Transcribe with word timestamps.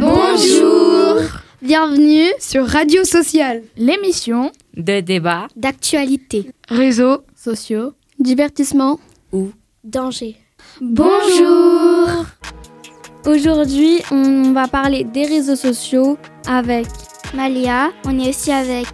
Bonjour. 0.00 1.16
Bienvenue 1.60 2.24
sur 2.38 2.66
Radio 2.66 3.04
Social, 3.04 3.62
L'émission 3.76 4.52
de 4.76 5.00
débat, 5.00 5.48
d'actualité, 5.56 6.50
réseaux 6.68 7.18
sociaux, 7.36 7.92
divertissement. 8.18 8.98
Ou 9.32 9.50
danger. 9.84 10.36
Bonjour. 10.80 12.08
Aujourd'hui, 13.26 13.98
on 14.10 14.52
va 14.52 14.66
parler 14.66 15.04
des 15.04 15.26
réseaux 15.26 15.56
sociaux 15.56 16.16
avec 16.48 16.86
Malia, 17.34 17.90
on 18.06 18.18
est 18.18 18.30
aussi 18.30 18.50
avec 18.50 18.86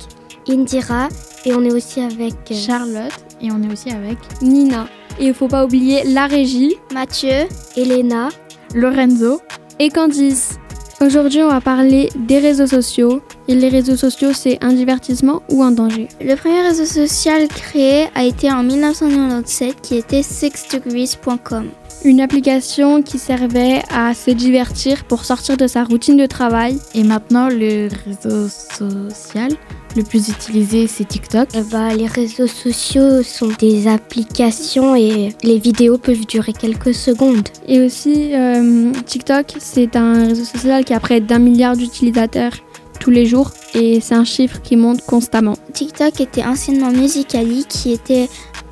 Indira 0.48 1.08
et 1.44 1.54
on 1.54 1.62
est 1.62 1.72
aussi 1.72 2.00
avec 2.00 2.34
euh, 2.50 2.54
Charlotte 2.54 3.12
et 3.40 3.52
on 3.52 3.62
est 3.62 3.72
aussi 3.72 3.90
avec 3.90 4.18
Nina. 4.42 4.88
Et 5.18 5.26
il 5.26 5.34
faut 5.34 5.48
pas 5.48 5.64
oublier 5.64 6.04
la 6.04 6.26
régie, 6.26 6.76
Mathieu, 6.92 7.46
Elena, 7.76 8.28
Lorenzo 8.74 9.40
et 9.78 9.88
Candice. 9.88 10.58
Aujourd'hui, 11.00 11.42
on 11.42 11.48
va 11.48 11.60
parler 11.60 12.08
des 12.16 12.38
réseaux 12.38 12.66
sociaux. 12.66 13.20
Et 13.48 13.54
les 13.54 13.68
réseaux 13.68 13.96
sociaux, 13.96 14.32
c'est 14.32 14.62
un 14.64 14.72
divertissement 14.72 15.42
ou 15.50 15.62
un 15.62 15.70
danger? 15.70 16.08
Le 16.20 16.34
premier 16.36 16.62
réseau 16.62 16.86
social 16.86 17.48
créé 17.48 18.06
a 18.14 18.24
été 18.24 18.50
en 18.50 18.62
1997 18.62 19.80
qui 19.82 19.96
était 19.96 20.22
sixdegrees.com. 20.22 21.68
Une 22.04 22.20
application 22.20 23.02
qui 23.02 23.18
servait 23.18 23.82
à 23.90 24.14
se 24.14 24.30
divertir 24.30 25.04
pour 25.04 25.24
sortir 25.24 25.56
de 25.56 25.66
sa 25.66 25.84
routine 25.84 26.16
de 26.16 26.26
travail. 26.26 26.78
Et 26.94 27.04
maintenant, 27.04 27.48
le 27.48 27.88
réseau 28.06 28.48
social 28.48 29.50
le 29.96 30.02
plus 30.02 30.28
utilisé, 30.28 30.86
c'est 30.86 31.06
TikTok. 31.06 31.48
Eh 31.54 31.62
bah, 31.62 31.94
les 31.94 32.06
réseaux 32.06 32.46
sociaux 32.46 33.22
sont 33.22 33.48
des 33.58 33.88
applications 33.88 34.94
et 34.94 35.30
les 35.42 35.58
vidéos 35.58 35.98
peuvent 35.98 36.26
durer 36.26 36.52
quelques 36.52 36.94
secondes. 36.94 37.48
Et 37.66 37.80
aussi, 37.80 38.34
euh, 38.34 38.92
TikTok, 39.06 39.54
c'est 39.58 39.96
un 39.96 40.28
réseau 40.28 40.44
social 40.44 40.84
qui 40.84 40.92
a 40.92 41.00
près 41.00 41.20
d'un 41.20 41.38
milliard 41.38 41.76
d'utilisateurs 41.76 42.52
tous 43.00 43.10
les 43.10 43.26
jours 43.26 43.50
et 43.74 44.00
c'est 44.00 44.14
un 44.14 44.24
chiffre 44.24 44.60
qui 44.62 44.76
monte 44.76 45.02
constamment. 45.02 45.56
TikTok 45.72 46.20
était 46.20 46.44
anciennement 46.44 46.90
Musical.ly 46.90 47.64
qui 47.64 47.92
était 47.92 48.28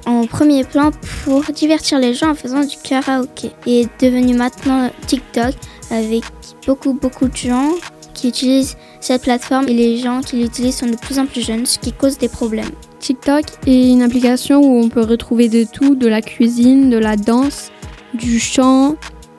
en 0.07 0.27
premier 0.27 0.65
plan 0.65 0.91
pour 1.25 1.43
divertir 1.45 1.99
les 1.99 2.15
gens 2.15 2.31
en 2.31 2.35
faisant 2.35 2.65
du 2.65 2.77
karaoké. 2.83 3.51
Et 3.67 3.83
est 3.83 4.01
devenu 4.01 4.35
maintenant 4.35 4.91
TikTok 5.07 5.55
avec 5.91 6.25
beaucoup 6.67 6.95
beaucoup 6.95 7.29
de 7.29 7.37
gens 7.37 7.71
qui 8.15 8.29
utilisent 8.29 8.77
cette 9.05 9.21
plateforme 9.21 9.69
et 9.69 9.75
les 9.75 9.99
gens 9.99 10.23
qui 10.23 10.37
l'utilisent 10.37 10.79
sont 10.79 10.87
de 10.87 10.97
plus 10.97 11.19
en 11.19 11.27
plus 11.27 11.45
jeunes, 11.45 11.67
ce 11.67 11.79
qui 11.79 11.93
cause 11.93 12.17
des 12.17 12.31
problèmes. 12.31 12.71
TikTok 13.01 13.45
est 13.67 13.91
une 13.91 14.01
application 14.01 14.61
où 14.61 14.83
on 14.83 14.89
peut 14.89 15.03
retrouver 15.03 15.51
de 15.51 15.65
tout, 15.71 15.95
de 15.95 16.07
la 16.07 16.23
cuisine, 16.23 16.89
de 16.89 16.97
la 16.97 17.17
danse, 17.17 17.71
du 18.15 18.41
chant 18.41 18.97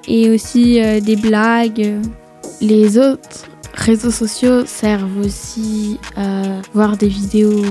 et 0.08 0.30
aussi 0.30 0.80
euh, 0.80 1.00
des 1.00 1.16
blagues. 1.16 1.96
Les 2.62 3.00
autres 3.00 3.48
réseaux 3.74 4.12
sociaux 4.12 4.68
servent 4.68 5.18
aussi 5.26 6.00
à 6.16 6.44
voir 6.74 6.96
des 6.96 7.08
vidéos 7.08 7.66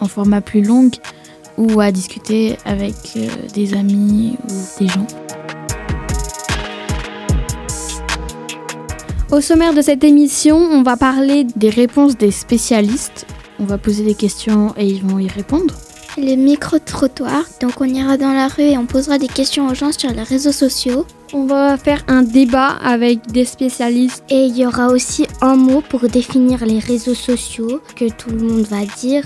en 0.00 0.08
format 0.08 0.40
plus 0.40 0.62
long 0.62 0.90
ou 1.58 1.80
à 1.80 1.92
discuter 1.92 2.56
avec 2.64 2.94
euh, 3.16 3.28
des 3.54 3.74
amis 3.74 4.36
ou 4.48 4.82
des 4.82 4.88
gens. 4.88 5.06
Au 9.32 9.40
sommaire 9.40 9.74
de 9.74 9.82
cette 9.82 10.04
émission, 10.04 10.56
on 10.56 10.84
va 10.84 10.96
parler 10.96 11.44
des 11.56 11.68
réponses 11.68 12.16
des 12.16 12.30
spécialistes. 12.30 13.26
On 13.58 13.64
va 13.64 13.76
poser 13.76 14.04
des 14.04 14.14
questions 14.14 14.72
et 14.76 14.86
ils 14.86 15.02
vont 15.02 15.18
y 15.18 15.26
répondre. 15.26 15.74
Les 16.16 16.36
micro-trottoirs, 16.36 17.44
donc 17.60 17.80
on 17.80 17.86
ira 17.86 18.16
dans 18.18 18.32
la 18.32 18.46
rue 18.46 18.62
et 18.62 18.78
on 18.78 18.86
posera 18.86 19.18
des 19.18 19.26
questions 19.26 19.66
aux 19.66 19.74
gens 19.74 19.90
sur 19.90 20.12
les 20.12 20.22
réseaux 20.22 20.52
sociaux. 20.52 21.06
On 21.32 21.44
va 21.44 21.76
faire 21.76 22.04
un 22.06 22.22
débat 22.22 22.68
avec 22.68 23.26
des 23.32 23.44
spécialistes. 23.44 24.22
Et 24.30 24.44
il 24.44 24.56
y 24.56 24.64
aura 24.64 24.90
aussi 24.90 25.26
un 25.40 25.56
mot 25.56 25.82
pour 25.82 26.08
définir 26.08 26.64
les 26.64 26.78
réseaux 26.78 27.14
sociaux 27.14 27.80
que 27.96 28.08
tout 28.08 28.30
le 28.30 28.38
monde 28.38 28.66
va 28.66 28.84
dire. 28.96 29.24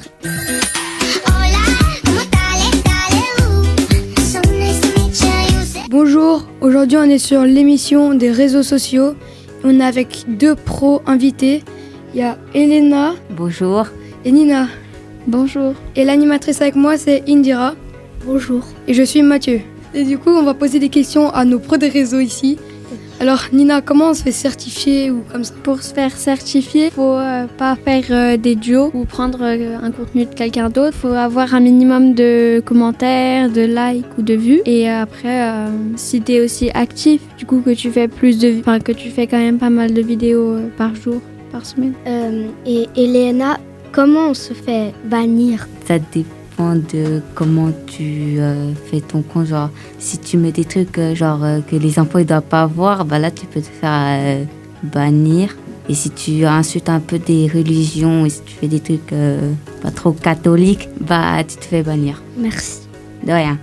Bonjour, 5.91 6.47
aujourd'hui 6.63 6.97
on 6.97 7.03
est 7.03 7.19
sur 7.19 7.43
l'émission 7.43 8.15
des 8.15 8.31
réseaux 8.31 8.63
sociaux. 8.63 9.15
On 9.63 9.79
est 9.79 9.85
avec 9.85 10.25
deux 10.27 10.55
pros 10.55 11.03
invités. 11.07 11.63
Il 12.15 12.21
y 12.21 12.23
a 12.23 12.39
Elena. 12.55 13.15
Bonjour. 13.31 13.87
Et 14.25 14.33
Nina. 14.33 14.69
Bonjour. 15.27 15.75
Et 15.97 16.05
l'animatrice 16.05 16.61
avec 16.61 16.77
moi 16.77 16.97
c'est 16.97 17.23
Indira. 17.29 17.75
Bonjour. 18.25 18.65
Et 18.89 18.95
je 18.95 19.03
suis 19.03 19.23
Mathieu. 19.23 19.61
Et 19.95 20.05
du 20.05 20.19
coup 20.19 20.31
on 20.31 20.43
va 20.43 20.55
poser 20.55 20.79
des 20.79 20.89
questions 20.89 21.31
à 21.31 21.45
nos 21.45 21.59
pros 21.59 21.77
des 21.77 21.89
réseaux 21.89 22.21
ici. 22.21 22.59
Alors 23.21 23.43
Nina, 23.53 23.83
comment 23.83 24.09
on 24.11 24.15
se 24.15 24.23
fait 24.23 24.33
certifier 24.33 25.11
ou 25.11 25.23
comme 25.31 25.45
ça 25.45 25.53
Pour 25.63 25.83
se 25.83 25.93
faire 25.93 26.17
certifier, 26.17 26.91
faut 26.91 27.17
euh, 27.17 27.47
pas 27.59 27.77
faire 27.77 28.05
euh, 28.09 28.37
des 28.39 28.55
duos 28.55 28.91
ou 28.95 29.05
prendre 29.05 29.41
euh, 29.43 29.77
un 29.77 29.91
contenu 29.91 30.25
de 30.25 30.35
quelqu'un 30.35 30.71
d'autre. 30.71 30.97
Faut 30.97 31.09
avoir 31.09 31.55
un 31.55 31.61
minimum 31.61 32.15
de 32.15 32.63
commentaires, 32.65 33.51
de 33.51 33.61
likes 33.61 34.07
ou 34.17 34.23
de 34.23 34.33
vues. 34.33 34.63
Et 34.65 34.89
après, 34.89 35.51
euh, 35.51 35.69
si 35.97 36.23
tu 36.23 36.33
es 36.33 36.41
aussi 36.41 36.71
actif, 36.71 37.21
du 37.37 37.45
coup 37.45 37.61
que 37.61 37.75
tu 37.75 37.91
fais 37.91 38.09
plus 38.09 38.39
de, 38.39 38.59
enfin 38.59 38.79
que 38.81 38.93
tu 38.93 39.11
fais 39.11 39.27
quand 39.27 39.39
même 39.39 39.59
pas 39.59 39.71
mal 39.71 39.93
de 39.93 40.01
vidéos 40.01 40.55
euh, 40.55 40.69
par 40.79 40.95
jour, 40.95 41.21
par 41.53 41.67
semaine. 41.67 41.93
Euh, 42.07 42.47
et 42.65 42.89
Elena, 42.97 43.59
comment 43.93 44.29
on 44.31 44.35
se 44.35 44.55
fait 44.55 44.95
bannir? 45.05 45.69
Ça 45.85 45.99
dépend 45.99 46.40
de 46.75 47.21
comment 47.35 47.71
tu 47.87 48.37
euh, 48.39 48.73
fais 48.87 49.01
ton 49.01 49.23
compte. 49.23 49.47
Genre, 49.47 49.71
si 49.99 50.19
tu 50.19 50.37
mets 50.37 50.53
des 50.53 50.65
trucs 50.65 50.99
euh, 50.99 51.15
genre 51.15 51.43
euh, 51.45 51.61
que 51.61 51.77
les 51.77 51.99
enfants 51.99 52.19
ne 52.19 52.25
doivent 52.25 52.43
pas 52.43 52.67
voir, 52.67 53.05
bah 53.05 53.19
là 53.19 53.31
tu 53.31 53.47
peux 53.47 53.61
te 53.61 53.67
faire 53.67 53.91
euh, 53.93 54.45
bannir. 54.83 55.57
Et 55.89 55.95
si 55.95 56.11
tu 56.11 56.45
insultes 56.45 56.89
un 56.89 57.01
peu 57.01 57.19
des 57.19 57.49
religions 57.53 58.25
et 58.25 58.31
si 58.31 58.43
tu 58.43 58.55
fais 58.55 58.69
des 58.69 58.81
trucs 58.81 59.13
euh, 59.13 59.53
pas 59.83 59.91
trop 59.91 60.13
catholiques, 60.13 60.89
bah 61.01 61.43
tu 61.43 61.57
te 61.57 61.65
fais 61.65 61.83
bannir. 61.83 62.23
Merci. 62.39 62.83
De 63.27 63.33
rien. 63.33 63.59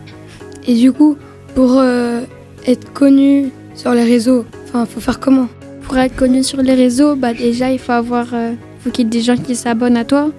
Et 0.67 0.75
du 0.75 0.91
coup, 0.91 1.15
pour 1.55 1.77
euh, 1.77 2.21
être 2.65 2.91
connu 2.91 3.51
sur 3.75 3.93
les 3.93 4.03
réseaux, 4.03 4.45
enfin 4.65 4.85
faut 4.85 4.99
faire 4.99 5.19
comment? 5.19 5.47
Pour 5.83 5.97
être 5.97 6.17
connu 6.17 6.43
sur 6.43 6.61
les 6.61 6.73
réseaux, 6.73 7.15
bah 7.15 7.33
déjà 7.33 7.71
il 7.71 7.79
faut 7.79 7.93
avoir, 7.93 8.27
euh, 8.33 8.51
faut 8.81 8.89
qu'il 8.89 9.05
y 9.05 9.07
ait 9.07 9.09
des 9.09 9.21
gens 9.21 9.37
qui 9.37 9.55
s'abonnent 9.55 9.95
à 9.95 10.03
toi, 10.03 10.29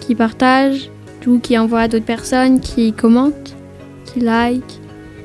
qui 0.00 0.14
partagent, 0.14 0.88
tout, 1.20 1.38
qui 1.38 1.58
envoient 1.58 1.80
à 1.80 1.88
d'autres 1.88 2.04
personnes, 2.04 2.60
qui 2.60 2.92
commentent, 2.92 3.54
qui 4.04 4.20
like, 4.20 4.80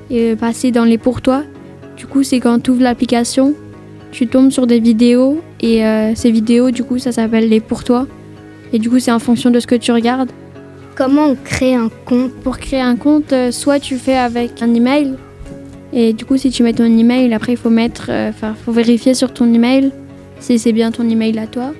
et 0.09 0.31
euh, 0.31 0.35
passer 0.35 0.71
dans 0.71 0.85
les 0.85 0.97
pour 0.97 1.21
toi. 1.21 1.43
Du 1.97 2.07
coup, 2.07 2.23
c'est 2.23 2.39
quand 2.39 2.59
tu 2.59 2.71
ouvres 2.71 2.83
l'application, 2.83 3.53
tu 4.11 4.27
tombes 4.27 4.51
sur 4.51 4.67
des 4.67 4.79
vidéos 4.79 5.41
et 5.59 5.85
euh, 5.85 6.13
ces 6.15 6.31
vidéos, 6.31 6.71
du 6.71 6.83
coup, 6.83 6.99
ça 6.99 7.11
s'appelle 7.11 7.49
les 7.49 7.59
pour 7.59 7.83
toi. 7.83 8.07
Et 8.71 8.79
du 8.79 8.89
coup, 8.89 8.99
c'est 8.99 9.11
en 9.11 9.19
fonction 9.19 9.49
de 9.51 9.59
ce 9.59 9.67
que 9.67 9.75
tu 9.75 9.91
regardes. 9.91 10.31
Comment 10.95 11.25
on 11.27 11.35
crée 11.35 11.73
un 11.73 11.89
compte? 12.05 12.31
Pour 12.43 12.59
créer 12.59 12.81
un 12.81 12.95
compte, 12.95 13.33
euh, 13.33 13.51
soit 13.51 13.79
tu 13.79 13.97
fais 13.97 14.17
avec 14.17 14.61
un 14.61 14.73
email. 14.73 15.15
Et 15.91 16.13
du 16.13 16.25
coup, 16.25 16.37
si 16.37 16.49
tu 16.51 16.63
mets 16.63 16.73
ton 16.73 16.85
email, 16.85 17.33
après, 17.33 17.53
il 17.53 17.57
faut 17.57 17.69
mettre, 17.69 18.07
euh, 18.09 18.31
faut 18.65 18.71
vérifier 18.71 19.13
sur 19.13 19.33
ton 19.33 19.51
email 19.51 19.91
si 20.39 20.59
c'est 20.59 20.73
bien 20.73 20.91
ton 20.91 21.07
email 21.09 21.37
à 21.39 21.47
toi. 21.47 21.71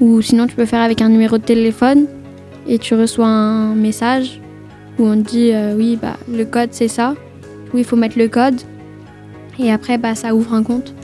Ou 0.00 0.22
sinon, 0.22 0.46
tu 0.46 0.54
peux 0.54 0.66
faire 0.66 0.80
avec 0.80 1.02
un 1.02 1.08
numéro 1.08 1.38
de 1.38 1.42
téléphone 1.42 2.06
et 2.66 2.78
tu 2.78 2.94
reçois 2.94 3.26
un 3.26 3.74
message 3.74 4.40
où 4.98 5.06
on 5.06 5.16
te 5.22 5.30
dit 5.30 5.50
euh, 5.52 5.74
oui, 5.76 5.98
bah, 6.00 6.16
le 6.30 6.44
code 6.44 6.70
c'est 6.72 6.88
ça. 6.88 7.14
Oui, 7.72 7.80
il 7.80 7.84
faut 7.84 7.96
mettre 7.96 8.18
le 8.18 8.28
code. 8.28 8.60
Et 9.58 9.70
après, 9.70 9.98
bah, 9.98 10.14
ça 10.14 10.34
ouvre 10.34 10.54
un 10.54 10.62
compte. 10.62 10.94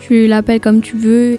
Tu 0.00 0.26
l'appelles 0.26 0.60
comme 0.60 0.80
tu 0.80 0.96
veux. 0.96 1.38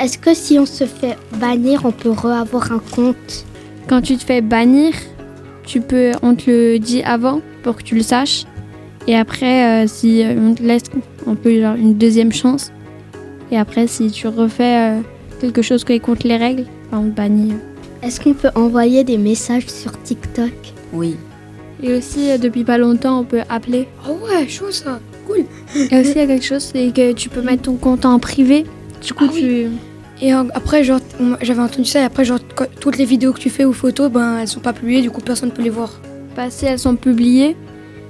Est-ce 0.00 0.18
que 0.18 0.34
si 0.34 0.58
on 0.58 0.66
se 0.66 0.84
fait 0.84 1.16
bannir, 1.38 1.82
on 1.84 1.92
peut 1.92 2.10
re-avoir 2.10 2.72
un 2.72 2.80
compte? 2.94 3.44
Quand 3.88 4.00
tu 4.00 4.16
te 4.16 4.24
fais 4.24 4.40
bannir, 4.40 4.94
tu 5.64 5.80
peux, 5.80 6.12
on 6.22 6.34
te 6.34 6.50
le 6.50 6.78
dit 6.78 7.02
avant 7.02 7.40
pour 7.62 7.76
que 7.76 7.82
tu 7.82 7.94
le 7.94 8.02
saches. 8.02 8.44
Et 9.06 9.16
après, 9.16 9.84
euh, 9.84 9.86
si 9.86 10.24
on 10.36 10.54
te 10.54 10.62
laisse 10.62 10.84
un 11.26 11.34
peu 11.34 11.60
genre 11.60 11.74
une 11.74 11.94
deuxième 11.94 12.32
chance. 12.32 12.72
Et 13.50 13.58
après, 13.58 13.86
si 13.86 14.10
tu 14.10 14.28
refais 14.28 14.98
euh, 14.98 15.00
quelque 15.40 15.62
chose 15.62 15.84
qui 15.84 15.92
est 15.92 16.00
contre 16.00 16.26
les 16.26 16.36
règles, 16.36 16.64
bah, 16.90 16.98
on 17.00 17.10
te 17.10 17.16
bannit. 17.16 17.54
Est-ce 18.02 18.20
qu'on 18.20 18.34
peut 18.34 18.50
envoyer 18.54 19.04
des 19.04 19.18
messages 19.18 19.66
sur 19.68 20.00
TikTok? 20.02 20.52
Oui. 20.92 21.16
Et 21.82 21.94
aussi, 21.94 22.30
euh, 22.30 22.38
depuis 22.38 22.64
pas 22.64 22.78
longtemps, 22.78 23.20
on 23.20 23.24
peut 23.24 23.42
appeler. 23.48 23.88
Oh 24.08 24.16
ouais, 24.26 24.48
chaud 24.48 24.70
ça. 24.70 25.00
Cool. 25.26 25.44
Et 25.76 26.00
aussi, 26.00 26.12
il 26.12 26.18
y 26.18 26.20
a 26.20 26.26
quelque 26.26 26.44
chose, 26.44 26.70
c'est 26.72 26.92
que 26.92 27.12
tu 27.12 27.28
peux 27.28 27.42
mettre 27.42 27.62
ton 27.62 27.76
compte 27.76 28.04
en 28.04 28.18
privé. 28.18 28.64
Du 29.04 29.14
coup, 29.14 29.26
Ah 29.28 29.32
tu. 29.32 29.68
Et 30.20 30.32
après, 30.32 30.84
genre, 30.84 31.00
j'avais 31.40 31.60
entendu 31.62 31.84
ça, 31.84 32.00
et 32.00 32.04
après, 32.04 32.24
genre, 32.24 32.38
toutes 32.80 32.96
les 32.98 33.04
vidéos 33.04 33.32
que 33.32 33.40
tu 33.40 33.50
fais 33.50 33.64
ou 33.64 33.72
photos, 33.72 34.10
ben, 34.10 34.38
elles 34.38 34.48
sont 34.48 34.60
pas 34.60 34.72
publiées, 34.72 35.02
du 35.02 35.10
coup, 35.10 35.20
personne 35.20 35.50
peut 35.50 35.62
les 35.62 35.70
voir. 35.70 36.00
passer, 36.36 36.66
elles 36.66 36.78
sont 36.78 36.96
publiées, 36.96 37.56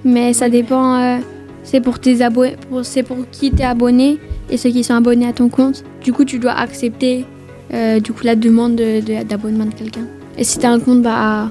mais 0.04 0.32
ça 0.32 0.48
dépend. 0.48 1.00
euh, 1.00 1.18
c'est 1.64 1.80
pour 1.80 1.98
tes 2.00 2.22
abonnés, 2.22 2.56
pour, 2.68 2.84
c'est 2.84 3.02
pour 3.02 3.18
qui 3.30 3.50
t'es 3.50 3.62
abonné 3.62 4.18
et 4.50 4.56
ceux 4.56 4.70
qui 4.70 4.82
sont 4.84 4.94
abonnés 4.94 5.26
à 5.26 5.32
ton 5.32 5.48
compte. 5.48 5.84
Du 6.02 6.12
coup, 6.12 6.24
tu 6.24 6.38
dois 6.38 6.52
accepter 6.52 7.24
euh, 7.72 8.00
du 8.00 8.12
coup 8.12 8.24
la 8.24 8.36
demande 8.36 8.76
de- 8.76 9.00
de- 9.00 9.24
d'abonnement 9.24 9.66
de, 9.66 9.74
quelqu'un. 9.74 10.06
Et 10.38 10.44
si 10.44 10.58
t'as 10.58 10.70
un 10.70 10.80
compte 10.80 11.02
bah 11.02 11.50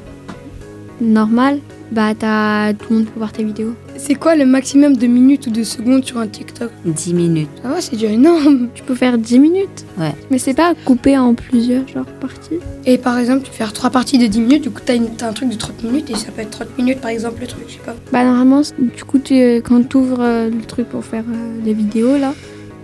normal, 1.00 1.60
bah 1.92 2.14
t'as 2.18 2.74
tout 2.74 2.86
le 2.90 2.96
monde 2.98 3.06
peut 3.06 3.18
voir 3.18 3.32
tes 3.32 3.44
vidéos. 3.44 3.74
C'est 3.98 4.16
quoi 4.16 4.36
le 4.36 4.46
maximum 4.46 4.96
de 4.98 5.06
minutes 5.08 5.48
ou 5.48 5.52
de 5.52 5.64
secondes 5.64 6.04
sur 6.06 6.18
un 6.18 6.28
TikTok 6.28 6.72
10 6.86 7.14
minutes. 7.14 7.50
Ah 7.64 7.74
ouais, 7.74 7.82
c'est 7.82 7.92
déjà 7.96 8.08
énorme. 8.08 8.70
Tu 8.74 8.82
peux 8.84 8.96
faire 8.96 9.18
10 9.18 9.38
minutes. 9.40 9.86
Ouais. 10.00 10.14
Mais 10.32 10.40
c'est 10.40 10.54
pas 10.56 10.74
coupé 10.86 11.18
en 11.18 11.36
plusieurs 11.36 11.88
genre 11.88 12.06
parties. 12.06 12.58
Et 12.86 12.98
par 12.98 13.20
exemple, 13.20 13.44
tu 13.44 13.52
fais 13.52 13.58
faire 13.58 13.74
trois 13.74 13.90
parties 13.92 14.18
de 14.18 14.26
10 14.28 14.40
minutes, 14.42 14.64
du 14.64 14.72
coup, 14.72 14.82
t'as, 14.84 14.96
un 14.96 15.34
truc 15.34 15.50
de 15.50 15.56
30 15.56 15.84
minutes 15.84 16.10
et 16.10 16.16
ça 16.16 16.32
peut 16.32 16.42
être 16.42 16.50
30 16.52 16.78
minutes 16.78 17.00
par 17.02 17.12
exemple, 17.12 17.42
le 17.42 17.48
truc, 17.48 17.64
je 17.68 17.74
sais 17.74 17.80
pas. 17.86 17.96
Bah 18.12 18.24
normalement, 18.24 18.62
du 18.80 19.04
coup, 19.04 19.20
tu, 19.20 19.36
quand 19.58 19.88
tu 19.88 19.98
ouvres 19.98 20.24
le 20.50 20.66
truc 20.66 20.88
pour 20.90 21.04
faire 21.04 21.26
euh, 21.30 21.60
les 21.64 21.74
vidéos 21.74 22.18
là, 22.18 22.34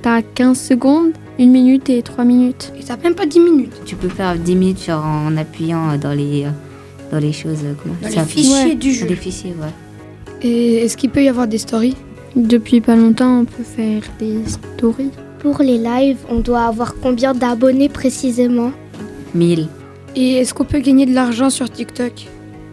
t'as 0.04 0.22
15 0.22 0.60
secondes, 0.60 1.14
1 1.40 1.46
minute 1.48 1.90
et 1.90 2.02
3 2.02 2.24
minutes. 2.24 2.74
Et 2.80 2.84
t'as 2.84 2.98
même 2.98 3.16
pas 3.16 3.26
10 3.26 3.40
minutes. 3.40 3.74
Tu 3.86 3.96
peux 3.96 4.10
faire 4.10 4.36
10 4.38 4.56
minutes 4.56 4.84
genre, 4.86 5.04
en 5.06 5.36
appuyant 5.38 5.98
dans 5.98 6.14
les, 6.14 6.46
euh, 6.46 6.50
dans 7.12 7.20
les 7.20 7.32
choses. 7.34 7.60
euh, 7.64 7.74
Comment 7.82 7.96
Dans 8.02 8.10
ça 8.10 8.22
les 8.22 8.28
fichiers 8.28 8.54
Ouais. 8.70 8.76
du 8.76 8.90
Dans 8.94 9.00
jeu. 9.00 9.06
les 9.08 9.16
fichiers, 9.16 9.56
ouais. 9.62 9.74
Et 10.48 10.78
est-ce 10.78 10.98
qu'il 10.98 11.10
peut 11.10 11.24
y 11.24 11.30
avoir 11.30 11.48
des 11.48 11.58
stories? 11.58 11.96
Depuis 12.36 12.82
pas 12.82 12.96
longtemps, 12.96 13.40
on 13.42 13.46
peut 13.46 13.64
faire 13.64 14.02
des 14.20 14.40
stories. 14.46 15.12
Pour 15.40 15.60
les 15.62 15.78
lives, 15.78 16.18
on 16.30 16.40
doit 16.40 16.64
avoir 16.66 16.96
combien 17.02 17.34
d'abonnés 17.34 17.90
précisément? 17.90 18.72
1000. 19.36 19.68
Et 20.16 20.34
est-ce 20.38 20.54
qu'on 20.54 20.64
peut 20.66 20.80
gagner 20.80 21.06
de 21.06 21.14
l'argent 21.14 21.50
sur 21.50 21.70
TikTok? 21.70 22.28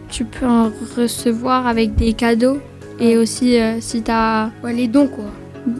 Tu 0.09 0.25
peux 0.25 0.45
en 0.47 0.71
recevoir 0.97 1.67
avec 1.67 1.95
des 1.95 2.13
cadeaux. 2.13 2.57
Et 2.99 3.17
aussi, 3.17 3.59
euh, 3.59 3.77
si 3.81 4.01
t'as 4.01 4.49
Ouais, 4.63 4.73
les 4.73 4.87
dons 4.87 5.07
quoi. 5.07 5.25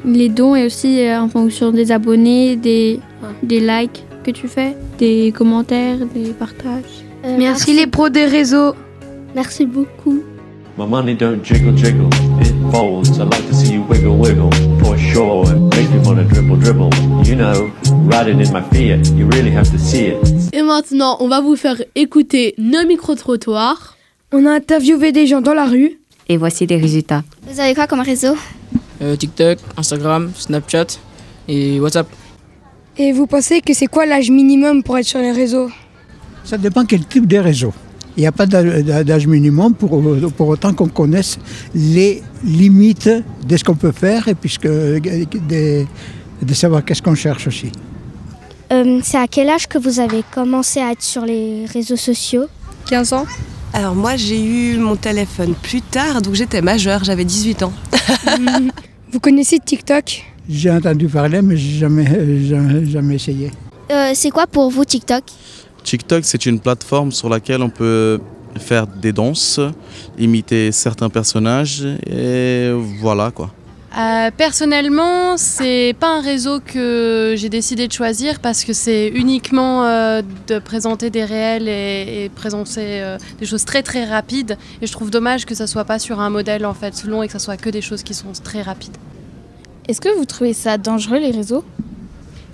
Les 0.06 0.30
dons 0.30 0.56
et 0.56 0.66
aussi 0.66 1.02
euh, 1.06 1.20
en 1.20 1.30
fonction 1.30 1.72
des 1.72 1.92
abonnés, 1.92 2.56
des, 2.56 3.00
des 3.44 3.60
likes 3.60 4.04
que 4.24 4.32
tu 4.32 4.48
fais, 4.48 4.76
des 4.98 5.32
commentaires, 5.36 5.98
des 6.14 6.32
partages. 6.32 7.04
Euh, 7.26 7.36
Merci 7.38 7.74
les 7.74 7.88
pros 7.88 8.10
des 8.10 8.26
réseaux. 8.26 8.74
Merci 9.36 9.66
beaucoup. 9.66 10.22
My 10.78 10.86
money 10.86 11.16
don't 11.16 11.40
jiggle 11.44 11.76
jiggle, 11.78 12.10
it 12.42 12.54
folds. 12.72 13.18
I 13.18 13.24
like 13.24 13.48
to 13.48 13.54
see 13.56 13.76
you 13.76 13.84
wiggle 13.90 14.18
wiggle, 14.20 14.50
for 14.84 14.98
sure. 14.98 15.46
It 15.50 15.76
makes 15.76 15.90
me 15.90 16.00
wanna 16.06 16.24
dribble 16.24 16.58
dribble. 16.58 16.90
You 17.26 17.36
know, 17.38 17.72
riding 18.12 18.42
in 18.42 18.52
my 18.52 18.62
Fiat, 18.74 19.08
you 19.16 19.26
really 19.32 19.52
have 19.56 19.72
to 19.72 19.78
see 19.78 20.08
it. 20.08 20.18
Et 20.54 20.62
maintenant, 20.64 21.16
on 21.22 21.30
va 21.30 21.40
vous 21.40 21.56
faire 21.56 21.82
écouter 21.96 22.56
nos 22.58 22.86
micro-trottoirs. 22.86 23.96
On 24.34 24.46
a 24.46 24.52
interviewé 24.52 25.14
des 25.14 25.28
gens 25.28 25.40
dans 25.42 25.54
la 25.54 25.66
rue. 25.66 25.98
Et 26.28 26.36
voici 26.36 26.66
les 26.66 26.76
résultats. 26.78 27.24
Vous 27.50 27.60
avez 27.62 27.74
quoi 27.74 27.88
comme 27.88 28.02
réseau? 28.02 28.36
Euh, 29.02 29.16
TikTok, 29.16 29.60
Instagram, 29.78 30.32
Snapchat 30.36 30.88
et 31.48 31.80
WhatsApp. 31.80 32.08
Et 32.98 33.12
vous 33.12 33.28
pensez 33.28 33.62
que 33.62 33.74
c'est 33.74 33.88
quoi 33.88 34.06
l'âge 34.06 34.32
minimum 34.32 34.84
pour 34.84 34.98
être 34.98 35.06
sur 35.06 35.20
les 35.20 35.34
réseaux? 35.34 35.70
Ça 36.46 36.58
dépend 36.58 36.86
quel 36.86 37.06
type 37.06 37.28
de 37.28 37.38
réseau. 37.38 37.74
Il 38.16 38.22
n'y 38.22 38.28
a 38.28 38.32
pas 38.32 38.46
d'âge 38.46 39.28
minimum 39.28 39.74
pour, 39.74 40.02
pour 40.38 40.48
autant 40.48 40.74
qu'on 40.74 40.88
connaisse 40.88 41.38
les 41.74 42.24
limites 42.46 43.10
de 43.46 43.58
ce 43.58 43.64
qu'on 43.66 43.76
peut 43.76 43.92
faire 43.92 44.30
et 44.30 44.36
puisque 44.36 44.68
de, 44.68 45.86
de 46.42 46.54
savoir 46.54 46.86
qu'est-ce 46.86 47.02
qu'on 47.02 47.16
cherche 47.16 47.48
aussi. 47.48 47.74
Euh, 48.72 49.02
c'est 49.04 49.18
à 49.18 49.28
quel 49.28 49.50
âge 49.50 49.68
que 49.68 49.78
vous 49.78 50.00
avez 50.00 50.24
commencé 50.34 50.80
à 50.80 50.94
être 50.94 51.04
sur 51.04 51.26
les 51.26 51.66
réseaux 51.66 51.98
sociaux? 51.98 52.46
15 52.88 53.14
ans 53.14 53.26
Alors 53.76 53.94
moi 53.94 54.16
j'ai 54.16 54.42
eu 54.42 54.78
mon 54.78 54.96
téléphone 54.96 55.54
plus 55.54 55.82
tard, 55.82 56.22
donc 56.22 56.34
j'étais 56.34 56.62
majeure, 56.62 57.04
j'avais 57.04 57.26
18 57.26 57.64
ans. 57.64 57.74
Vous 59.12 59.20
connaissez 59.20 59.60
TikTok? 59.60 60.24
J'ai 60.48 60.72
entendu 60.72 61.10
parler 61.10 61.42
mais 61.42 61.58
j'ai 61.58 61.80
jamais, 61.80 62.46
jamais, 62.46 62.86
jamais 62.86 63.16
essayé. 63.16 63.52
Euh, 63.92 64.12
C'est 64.16 64.30
quoi 64.30 64.48
pour 64.48 64.72
vous 64.72 64.86
TikTok? 64.86 65.26
TikTok, 65.84 66.24
c'est 66.24 66.46
une 66.46 66.62
plateforme 66.62 67.12
sur 67.12 67.28
laquelle 67.28 67.62
on 67.62 67.70
peut 67.70 68.22
faire 68.58 68.88
des 68.88 69.12
danses, 69.12 69.60
imiter 70.18 70.72
certains 70.72 71.10
personnages 71.10 71.86
et 72.10 72.72
voilà 73.02 73.32
quoi. 73.32 73.52
Euh, 73.98 74.30
personnellement, 74.36 75.38
c'est 75.38 75.96
pas 75.98 76.18
un 76.18 76.22
réseau 76.22 76.60
que 76.60 77.34
j'ai 77.38 77.48
décidé 77.48 77.88
de 77.88 77.94
choisir 77.94 78.42
parce 78.42 78.66
que 78.66 78.74
c'est 78.74 79.08
uniquement 79.08 79.86
euh, 79.86 80.22
de 80.48 80.60
présenter 80.60 81.10
des 81.10 81.24
réels 81.24 81.70
et, 81.70 82.30
présenter 82.36 83.02
euh, 83.02 83.18
des 83.40 83.46
choses 83.46 83.64
très 83.64 83.84
très 83.84 84.04
rapides. 84.04 84.58
Et 84.82 84.88
je 84.88 84.92
trouve 84.92 85.12
dommage 85.12 85.46
que 85.46 85.56
ça 85.56 85.66
soit 85.66 85.86
pas 85.86 85.98
sur 85.98 86.20
un 86.20 86.30
modèle 86.30 86.66
en 86.66 86.74
fait 86.74 87.06
long 87.06 87.24
et 87.24 87.28
que 87.28 87.34
ça 87.34 87.40
soit 87.40 87.56
que 87.56 87.70
des 87.70 87.82
choses 87.82 88.04
qui 88.04 88.14
sont 88.14 88.34
très 88.44 88.62
rapides. 88.62 88.98
Est-ce 89.88 90.02
que 90.02 90.14
vous 90.18 90.26
trouvez 90.26 90.54
ça 90.54 90.78
dangereux 90.78 91.20
les 91.20 91.32
réseaux? 91.32 91.64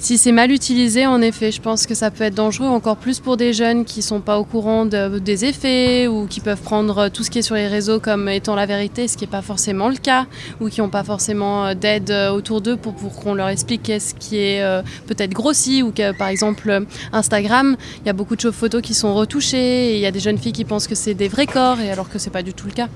Si 0.03 0.17
c'est 0.17 0.31
mal 0.31 0.51
utilisé, 0.51 1.05
en 1.05 1.21
effet, 1.21 1.51
je 1.51 1.61
pense 1.61 1.85
que 1.85 1.93
ça 1.93 2.09
peut 2.09 2.23
être 2.23 2.33
dangereux, 2.33 2.65
encore 2.67 2.97
plus 2.97 3.19
pour 3.19 3.37
des 3.37 3.53
jeunes 3.53 3.85
qui 3.85 4.01
sont 4.01 4.19
pas 4.19 4.39
au 4.39 4.43
courant 4.43 4.87
de- 4.87 5.19
des 5.19 5.45
effets 5.45 6.07
ou 6.07 6.25
qui 6.25 6.39
peuvent 6.39 6.59
prendre 6.59 7.07
tout 7.09 7.23
ce 7.23 7.29
qui 7.29 7.37
est 7.37 7.43
sur 7.43 7.53
les 7.53 7.67
réseaux 7.67 7.99
comme 7.99 8.27
étant 8.27 8.55
la 8.55 8.65
vérité, 8.65 9.07
ce 9.07 9.15
qui 9.15 9.25
n'est 9.25 9.29
pas 9.29 9.43
forcément 9.43 9.89
le 9.89 9.97
cas, 9.97 10.25
ou 10.59 10.69
qui 10.69 10.81
n'ont 10.81 10.89
pas 10.89 11.03
forcément 11.03 11.67
euh, 11.67 11.73
d'aide 11.75 12.09
euh, 12.09 12.31
autour 12.31 12.61
d'eux 12.61 12.77
pour, 12.77 12.95
pour 12.95 13.15
qu'on 13.15 13.35
leur 13.35 13.47
explique 13.49 13.83
qu'est-ce 13.83 14.15
qui 14.15 14.37
est 14.37 14.63
euh, 14.63 14.81
peut-être 15.05 15.33
grossi, 15.33 15.83
ou 15.83 15.91
que 15.91 16.13
par 16.17 16.29
exemple 16.29 16.67
euh, 16.71 16.81
Instagram, 17.13 17.77
il 18.03 18.07
y 18.07 18.09
a 18.09 18.13
beaucoup 18.13 18.35
de 18.35 18.41
choses 18.41 18.55
photos 18.55 18.81
qui 18.81 18.95
sont 18.95 19.13
retouchées, 19.13 19.91
et 19.91 19.95
il 19.97 20.01
y 20.01 20.07
a 20.07 20.11
des 20.11 20.19
jeunes 20.19 20.39
filles 20.39 20.51
qui 20.51 20.65
pensent 20.65 20.87
que 20.87 20.95
c'est 20.95 21.13
des 21.13 21.27
vrais 21.27 21.45
corps, 21.45 21.79
et 21.79 21.91
alors 21.91 22.09
que 22.09 22.17
c'est 22.17 22.31
pas 22.31 22.41
du 22.41 22.55
tout 22.55 22.65
le 22.65 22.73
cas. 22.73 22.87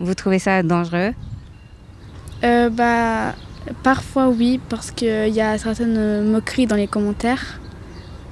Vous 0.00 0.14
trouvez 0.14 0.40
ça 0.40 0.60
dangereux? 0.64 1.12
Euh, 2.42 2.68
Bah, 2.68 3.36
parfois 3.82 4.28
oui, 4.28 4.60
parce 4.68 4.90
qu'il 4.90 5.28
y 5.28 5.40
a 5.40 5.58
certaines 5.58 6.30
moqueries 6.30 6.66
dans 6.66 6.76
les 6.76 6.86
commentaires 6.86 7.60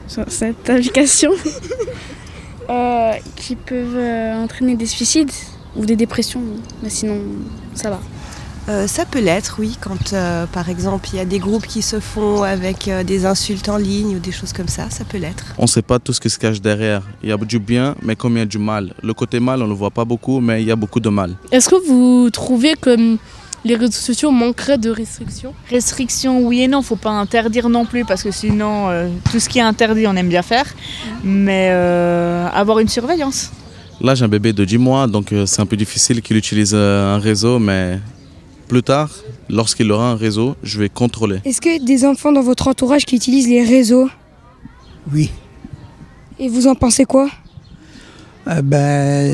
sur 0.06 0.24
cette 0.28 0.68
application 0.70 1.32
euh, 2.70 3.12
qui 3.36 3.56
peuvent 3.56 3.96
euh, 3.96 4.42
entraîner 4.42 4.76
des 4.76 4.86
suicides 4.86 5.32
ou 5.76 5.84
des 5.84 5.96
dépressions. 5.96 6.42
Mais 6.82 6.90
sinon, 6.90 7.20
ça 7.74 7.90
va. 7.90 8.00
Euh, 8.68 8.86
ça 8.86 9.06
peut 9.06 9.20
l'être, 9.20 9.56
oui, 9.58 9.78
quand 9.80 10.12
euh, 10.12 10.44
par 10.46 10.68
exemple 10.68 11.08
il 11.14 11.16
y 11.16 11.20
a 11.20 11.24
des 11.24 11.38
groupes 11.38 11.66
qui 11.66 11.80
se 11.80 12.00
font 12.00 12.42
avec 12.42 12.86
euh, 12.86 13.02
des 13.02 13.24
insultes 13.24 13.70
en 13.70 13.78
ligne 13.78 14.16
ou 14.16 14.18
des 14.18 14.30
choses 14.30 14.52
comme 14.52 14.68
ça, 14.68 14.90
ça 14.90 15.04
peut 15.04 15.16
l'être. 15.16 15.54
On 15.56 15.62
ne 15.62 15.68
sait 15.68 15.80
pas 15.80 15.98
tout 15.98 16.12
ce 16.12 16.20
qui 16.20 16.28
se 16.28 16.38
cache 16.38 16.60
derrière. 16.60 17.02
Il 17.22 17.30
y 17.30 17.32
a 17.32 17.38
du 17.38 17.58
bien, 17.58 17.94
mais 18.02 18.14
comme 18.14 18.36
il 18.36 18.40
y 18.40 18.42
a 18.42 18.46
du 18.46 18.58
mal. 18.58 18.92
Le 19.02 19.14
côté 19.14 19.40
mal, 19.40 19.62
on 19.62 19.64
ne 19.64 19.70
le 19.70 19.74
voit 19.74 19.90
pas 19.90 20.04
beaucoup, 20.04 20.40
mais 20.40 20.60
il 20.60 20.68
y 20.68 20.70
a 20.70 20.76
beaucoup 20.76 21.00
de 21.00 21.08
mal. 21.08 21.34
Est-ce 21.50 21.70
que 21.70 21.76
vous 21.86 22.28
trouvez 22.30 22.74
que 22.74 23.16
les 23.68 23.76
réseaux 23.76 23.92
sociaux 23.92 24.30
manqueraient 24.30 24.78
de 24.78 24.90
restrictions 24.90 25.52
Restrictions, 25.70 26.40
oui 26.40 26.62
et 26.62 26.68
non, 26.68 26.82
faut 26.82 26.96
pas 26.96 27.10
interdire 27.10 27.68
non 27.68 27.84
plus 27.84 28.04
parce 28.04 28.22
que 28.22 28.30
sinon 28.30 28.88
euh, 28.88 29.08
tout 29.30 29.38
ce 29.38 29.48
qui 29.48 29.58
est 29.58 29.62
interdit 29.62 30.06
on 30.06 30.16
aime 30.16 30.28
bien 30.28 30.42
faire, 30.42 30.66
mais 31.22 31.68
euh, 31.70 32.48
avoir 32.52 32.78
une 32.80 32.88
surveillance. 32.88 33.50
Là, 34.00 34.14
j'ai 34.14 34.24
un 34.24 34.28
bébé 34.28 34.52
de 34.52 34.64
10 34.64 34.78
mois, 34.78 35.06
donc 35.08 35.32
euh, 35.32 35.44
c'est 35.44 35.60
un 35.60 35.66
peu 35.66 35.76
difficile 35.76 36.22
qu'il 36.22 36.36
utilise 36.36 36.72
euh, 36.72 37.16
un 37.16 37.18
réseau, 37.18 37.58
mais 37.58 37.98
plus 38.68 38.82
tard, 38.82 39.10
lorsqu'il 39.48 39.90
aura 39.90 40.10
un 40.10 40.14
réseau, 40.14 40.54
je 40.62 40.78
vais 40.78 40.88
contrôler. 40.88 41.40
Est-ce 41.44 41.60
que 41.60 41.84
des 41.84 42.04
enfants 42.04 42.30
dans 42.30 42.42
votre 42.42 42.68
entourage 42.68 43.04
qui 43.04 43.16
utilisent 43.16 43.48
les 43.48 43.64
réseaux 43.64 44.08
Oui. 45.12 45.30
Et 46.38 46.48
vous 46.48 46.68
en 46.68 46.76
pensez 46.76 47.04
quoi? 47.04 47.28
Euh, 48.46 48.62
ben, 48.62 49.30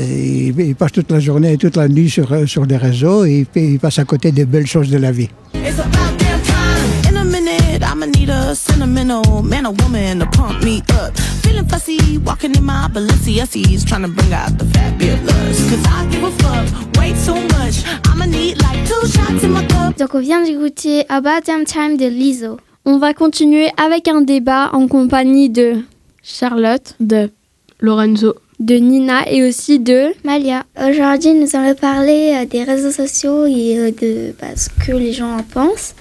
ils 0.57 0.75
passent 0.75 0.91
toute 0.93 1.11
la 1.11 1.19
journée 1.19 1.53
et 1.53 1.57
toute 1.57 1.75
la 1.77 1.87
nuit 1.87 2.09
sur, 2.09 2.31
euh, 2.33 2.45
sur 2.45 2.65
les 2.65 2.77
réseaux 2.77 3.23
et 3.25 3.45
puis 3.49 3.73
ils 3.73 3.79
passent 3.79 3.99
à 3.99 4.03
côté 4.05 4.31
des 4.31 4.45
belles 4.45 4.67
choses 4.67 4.89
de 4.89 4.97
la 4.97 5.11
vie. 5.11 5.29
It's 5.53 5.79
about 5.79 6.17
damn 6.17 6.41
time. 6.41 7.09
In 7.09 7.17
a 7.17 7.23
minute, 7.23 7.81
I'ma 7.81 8.07
need 8.07 8.29
a 8.29 8.53
sentimental 8.55 9.41
man 9.43 9.65
or 9.65 9.73
woman 9.83 10.19
to 10.19 10.25
pump 10.25 10.63
me 10.63 10.81
up. 10.91 11.17
Feeling 11.43 11.67
fussy, 11.67 12.17
walking 12.25 12.55
in 12.55 12.63
my 12.63 12.87
Balenciennes, 12.91 13.85
trying 13.85 14.03
to 14.03 14.09
bring 14.09 14.33
out 14.33 14.57
the 14.57 14.65
fabulous. 14.73 15.69
Cause 15.69 15.85
I 15.87 16.05
give 16.11 16.23
a 16.23 16.31
fuck 16.31 16.97
way 16.97 17.13
too 17.25 17.39
much. 17.57 17.85
I'ma 18.09 18.25
need 18.25 18.61
like 18.61 18.85
two 18.85 19.07
shots 19.07 19.43
in 19.43 19.51
my 19.51 19.65
cup. 19.67 19.97
Donc 19.97 20.13
on 20.13 20.19
vient 20.19 20.43
d'écouter 20.43 21.05
About 21.09 21.45
Damn 21.45 21.63
Time 21.63 21.95
de 21.97 22.07
Lizzo. 22.07 22.57
On 22.85 22.97
va 22.97 23.13
continuer 23.13 23.69
avec 23.77 24.07
un 24.07 24.21
débat 24.21 24.69
en 24.73 24.87
compagnie 24.87 25.49
de 25.49 25.77
Charlotte, 26.21 26.95
de 26.99 27.31
Lorenzo, 27.79 28.35
de 28.59 28.75
Nina 28.75 29.29
et 29.29 29.43
aussi 29.43 29.79
de 29.79 30.07
Malia. 30.23 30.65
Aujourd'hui, 30.77 31.33
nous 31.33 31.55
allons 31.55 31.75
parler 31.75 32.33
euh, 32.35 32.45
des 32.45 32.63
réseaux 32.63 32.91
sociaux 32.91 33.45
et 33.45 33.77
euh, 33.77 33.91
de 33.91 34.33
bah, 34.39 34.55
ce 34.55 34.69
que 34.85 34.95
les 34.95 35.13
gens 35.13 35.37
en 35.37 35.43
pensent. 35.43 35.93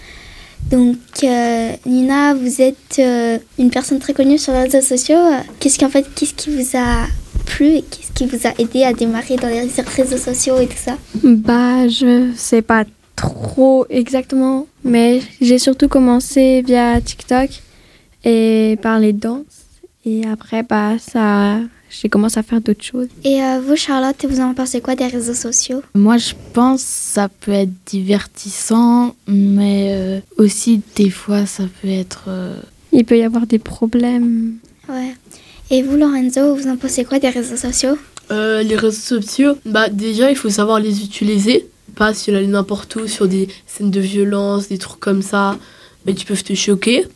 Donc, 0.71 0.97
euh, 1.23 1.73
Nina, 1.85 2.35
vous 2.35 2.63
êtes 2.63 2.99
euh, 2.99 3.39
une 3.59 3.71
personne 3.71 3.99
très 3.99 4.15
connue 4.15 4.39
sur 4.39 4.53
les 4.53 4.63
réseaux 4.63 4.81
sociaux. 4.81 5.19
Qu'est-ce 5.61 5.79
qui, 5.79 5.85
en 5.85 5.91
fait, 5.91 6.07
qu'est-ce 6.15 6.35
qui 6.35 6.51
vous 6.51 6.77
a 6.77 7.07
plu 7.45 7.67
et 7.67 7.83
qu'est-ce 7.83 8.13
qui 8.13 8.27
vous 8.27 8.47
a 8.47 8.53
aidé 8.59 8.85
à 8.85 8.93
démarrer 8.93 9.37
dans 9.37 9.49
les 9.49 9.61
réseaux 9.61 10.17
sociaux 10.17 10.59
et 10.59 10.67
tout 10.67 10.77
ça? 10.77 10.97
Bah, 11.23 11.87
je 11.89 12.31
sais 12.37 12.63
pas 12.63 12.85
trop 13.15 13.87
exactement, 13.91 14.67
mais 14.83 15.21
j'ai 15.41 15.59
surtout 15.59 15.89
commencé 15.89 16.63
via 16.63 17.01
TikTok 17.01 17.51
et 18.25 18.79
par 18.81 18.99
les 18.99 19.13
danses. 19.13 19.45
Et 20.07 20.23
après, 20.27 20.63
bah, 20.63 20.93
ça, 20.99 21.59
j'ai 22.01 22.09
commencé 22.09 22.39
à 22.39 22.43
faire 22.43 22.61
d'autres 22.61 22.85
choses. 22.85 23.09
Et 23.25 23.43
euh, 23.43 23.61
vous, 23.67 23.77
Charlotte, 23.77 24.17
vous 24.29 24.41
en 24.41 24.55
pensez 24.55 24.81
quoi 24.81 24.95
des 24.97 25.07
réseaux 25.07 25.35
sociaux? 25.35 25.83
Moi, 25.95 26.17
je 26.19 26.33
pense 26.53 26.83
que 26.83 26.89
ça 26.89 27.29
peut 27.29 27.53
être 27.53 27.71
divertissant, 27.87 29.15
mais 29.27 29.89
euh, 29.91 30.21
aussi 30.39 30.81
des 30.97 31.11
fois, 31.11 31.47
ça 31.47 31.65
peut 31.81 31.89
être... 31.89 32.25
euh, 32.29 32.57
Il 32.93 33.05
peut 33.05 33.19
y 33.19 33.23
avoir 33.23 33.47
des 33.47 33.59
problèmes. 33.59 34.55
Ouais. 34.89 35.15
Et 35.71 35.83
vous, 35.83 35.97
Lorenzo, 35.97 36.55
vous 36.55 36.69
en 36.69 36.77
pensez 36.77 37.05
quoi 37.05 37.19
des 37.19 37.31
réseaux 37.31 37.57
sociaux? 37.57 37.97
Euh, 38.31 38.63
Les 38.63 38.77
réseaux 38.77 39.21
sociaux, 39.21 39.55
bah 39.65 39.89
déjà, 39.89 40.31
il 40.31 40.37
faut 40.37 40.51
savoir 40.51 40.81
les 40.81 41.03
utiliser. 41.05 41.67
pas 41.95 42.13
si 42.15 42.31
elle 42.31 42.37
allait 42.37 42.47
n'importe 42.47 42.97
où 42.97 43.07
sur 43.07 43.29
des 43.29 43.49
scènes 43.67 43.91
de 43.91 44.01
violence, 44.01 44.69
des 44.69 44.79
trucs 44.79 45.01
comme 45.01 45.23
ça, 45.23 45.57
mais 46.07 46.15
qui 46.15 46.25
peuvent 46.25 46.43
te 46.43 46.55
choquer. 46.55 47.07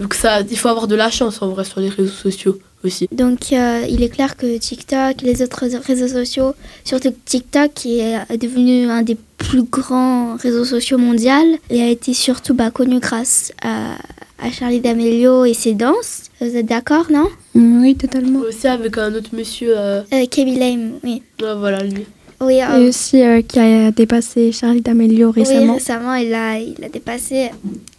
Donc 0.00 0.14
ça, 0.14 0.40
il 0.40 0.56
faut 0.56 0.68
avoir 0.68 0.86
de 0.86 0.94
la 0.94 1.10
chance 1.10 1.42
en 1.42 1.48
vrai 1.48 1.64
sur 1.64 1.80
les 1.80 1.88
réseaux 1.88 2.10
sociaux 2.12 2.58
aussi. 2.84 3.08
Donc 3.12 3.52
euh, 3.52 3.84
il 3.88 4.02
est 4.02 4.08
clair 4.08 4.36
que 4.36 4.58
TikTok 4.58 5.22
et 5.22 5.26
les 5.26 5.42
autres 5.42 5.64
réseaux 5.84 6.08
sociaux, 6.08 6.54
surtout 6.84 7.12
TikTok 7.24 7.72
qui 7.74 8.00
est 8.00 8.36
devenu 8.38 8.88
un 8.88 9.02
des 9.02 9.16
plus 9.36 9.62
grands 9.62 10.36
réseaux 10.36 10.64
sociaux 10.64 10.98
mondiaux, 10.98 11.58
et 11.70 11.82
a 11.82 11.88
été 11.88 12.12
surtout 12.12 12.54
bah, 12.54 12.70
connu 12.70 12.98
grâce 12.98 13.52
à, 13.62 13.94
à 14.38 14.50
Charlie 14.50 14.80
D'Amelio 14.80 15.44
et 15.44 15.54
ses 15.54 15.74
danses. 15.74 16.24
Vous 16.40 16.56
êtes 16.56 16.66
d'accord, 16.66 17.06
non? 17.10 17.28
Oui, 17.54 17.96
totalement. 17.96 18.40
Aussi 18.40 18.66
avec 18.68 18.98
un 18.98 19.14
autre 19.14 19.30
monsieur. 19.32 19.74
Euh... 19.76 20.02
Euh, 20.12 20.26
Kevin 20.30 20.58
Lame, 20.58 20.92
oui. 21.02 21.22
Ouais, 21.42 21.54
voilà, 21.56 21.82
lui. 21.82 22.04
Oui, 22.40 22.62
euh, 22.62 22.84
Et 22.84 22.88
aussi 22.88 23.20
euh, 23.20 23.42
qui 23.42 23.58
a 23.58 23.90
dépassé 23.90 24.52
Charlie 24.52 24.80
D'Amelio 24.80 25.32
récemment. 25.32 25.72
Oui, 25.72 25.78
récemment, 25.78 26.14
il 26.14 26.32
a, 26.34 26.58
il 26.58 26.84
a 26.84 26.88
dépassé. 26.88 27.50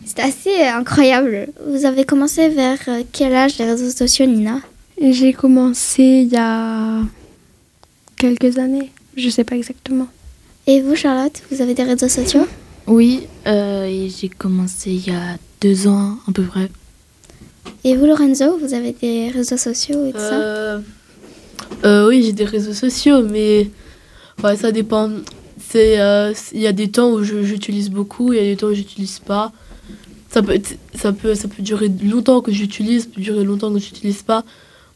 C'était 0.06 0.22
assez 0.22 0.62
incroyable. 0.64 1.50
Vous 1.68 1.86
avez 1.86 2.06
commencé 2.06 2.48
vers 2.48 2.80
quel 3.12 3.34
âge 3.34 3.58
les 3.60 3.66
réseaux 3.66 3.90
sociaux, 3.90 4.26
Nina? 4.26 4.62
J'ai 5.02 5.34
commencé 5.34 6.04
il 6.04 6.30
y 6.34 6.38
a 6.38 7.02
quelques 8.18 8.58
années. 8.58 8.92
Je 9.16 9.30
sais 9.30 9.44
pas 9.44 9.56
exactement. 9.56 10.08
Et 10.68 10.82
vous, 10.82 10.96
Charlotte, 10.96 11.42
vous 11.52 11.62
avez 11.62 11.74
des 11.74 11.84
réseaux 11.84 12.10
sociaux? 12.10 12.46
Oui, 12.88 13.28
euh, 13.48 14.08
j'ai 14.10 14.30
commencé 14.30 14.92
il 14.92 15.08
y 15.08 15.12
a 15.12 15.38
deux 15.62 15.88
ans 15.88 16.18
à 16.28 16.32
peu 16.32 16.44
près. 16.44 16.70
Et 17.84 17.96
vous, 17.96 18.06
Lorenzo, 18.06 18.58
vous 18.58 18.74
avez 18.74 18.92
des 18.94 19.30
réseaux 19.30 19.58
sociaux 19.58 20.06
et 20.08 20.12
tout 20.12 20.18
ça? 20.20 20.34
Euh, 20.42 20.80
euh, 21.86 22.08
oui, 22.10 22.24
j'ai 22.24 22.34
des 22.34 22.46
réseaux 22.46 22.74
sociaux, 22.74 23.22
mais 23.24 23.70
ouais, 24.44 24.56
ça 24.58 24.72
dépend. 24.72 25.10
C'est, 25.62 26.00
euh, 26.00 26.34
Il 26.54 26.62
y 26.62 26.68
a 26.68 26.72
des 26.74 26.90
temps 26.90 27.12
où 27.12 27.24
je- 27.24 27.44
j'utilise 27.44 27.90
beaucoup, 27.90 28.34
il 28.34 28.38
y 28.38 28.40
a 28.40 28.44
des 28.44 28.58
temps 28.58 28.68
où 28.68 28.74
j'utilise 28.74 29.20
pas. 29.20 29.52
Ça 30.32 30.42
peut, 30.42 30.54
être- 30.54 30.78
ça, 30.96 31.12
peut, 31.14 31.36
ça 31.36 31.48
peut 31.48 31.62
durer 31.64 31.90
longtemps 32.04 32.42
que 32.42 32.52
j'utilise, 32.52 33.04
ça 33.04 33.10
peut 33.16 33.22
durer 33.22 33.44
longtemps 33.44 33.72
que 33.72 33.80
j'utilise 33.80 34.24
pas. 34.24 34.44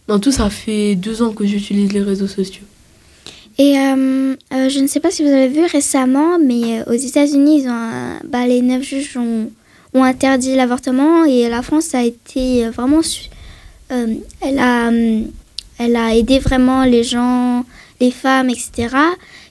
En 0.10 0.20
tout, 0.20 0.32
ça 0.32 0.50
fait 0.50 0.96
deux 0.96 1.22
ans 1.22 1.32
que 1.32 1.46
j'utilise 1.46 1.94
les 1.94 2.02
réseaux 2.02 2.28
sociaux. 2.28 2.64
Et 3.58 3.78
euh, 3.78 4.36
euh, 4.54 4.70
je 4.70 4.80
ne 4.80 4.88
sais 4.88 5.00
pas 5.00 5.12
si 5.12 5.24
vous 5.24 5.30
avez 5.30 5.48
vu 5.48 5.64
récemment, 5.66 6.40
mais 6.40 6.82
euh, 6.82 6.84
aux 6.88 6.94
États-Unis, 6.94 7.66
bah, 8.26 8.48
les 8.48 8.62
neuf 8.62 8.84
juges 8.84 9.18
ont, 9.18 9.50
interdit 9.96 10.56
l'avortement 10.56 11.24
et 11.24 11.48
la 11.50 11.62
France 11.62 11.94
a 11.94 12.04
été 12.04 12.68
vraiment. 12.70 13.02
elle, 13.90 14.60
a, 14.60 14.92
elle 15.78 15.96
a 15.96 16.16
aidé 16.16 16.40
vraiment 16.40 16.84
les 16.84 17.04
gens, 17.04 17.64
les 18.02 18.10
femmes, 18.10 18.50
etc. 18.50 18.96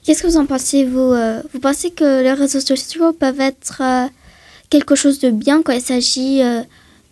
Qu'est-ce 0.03 0.21
que 0.21 0.27
vous 0.27 0.35
en 0.35 0.45
pensez, 0.45 0.83
vous 0.83 1.13
Vous 1.53 1.59
pensez 1.61 1.91
que 1.91 2.21
les 2.21 2.33
réseaux 2.33 2.59
sociaux 2.59 3.13
peuvent 3.13 3.39
être 3.39 3.81
quelque 4.69 4.95
chose 4.95 5.19
de 5.19 5.29
bien 5.29 5.61
quand 5.63 5.71
il 5.71 5.81
s'agit 5.81 6.41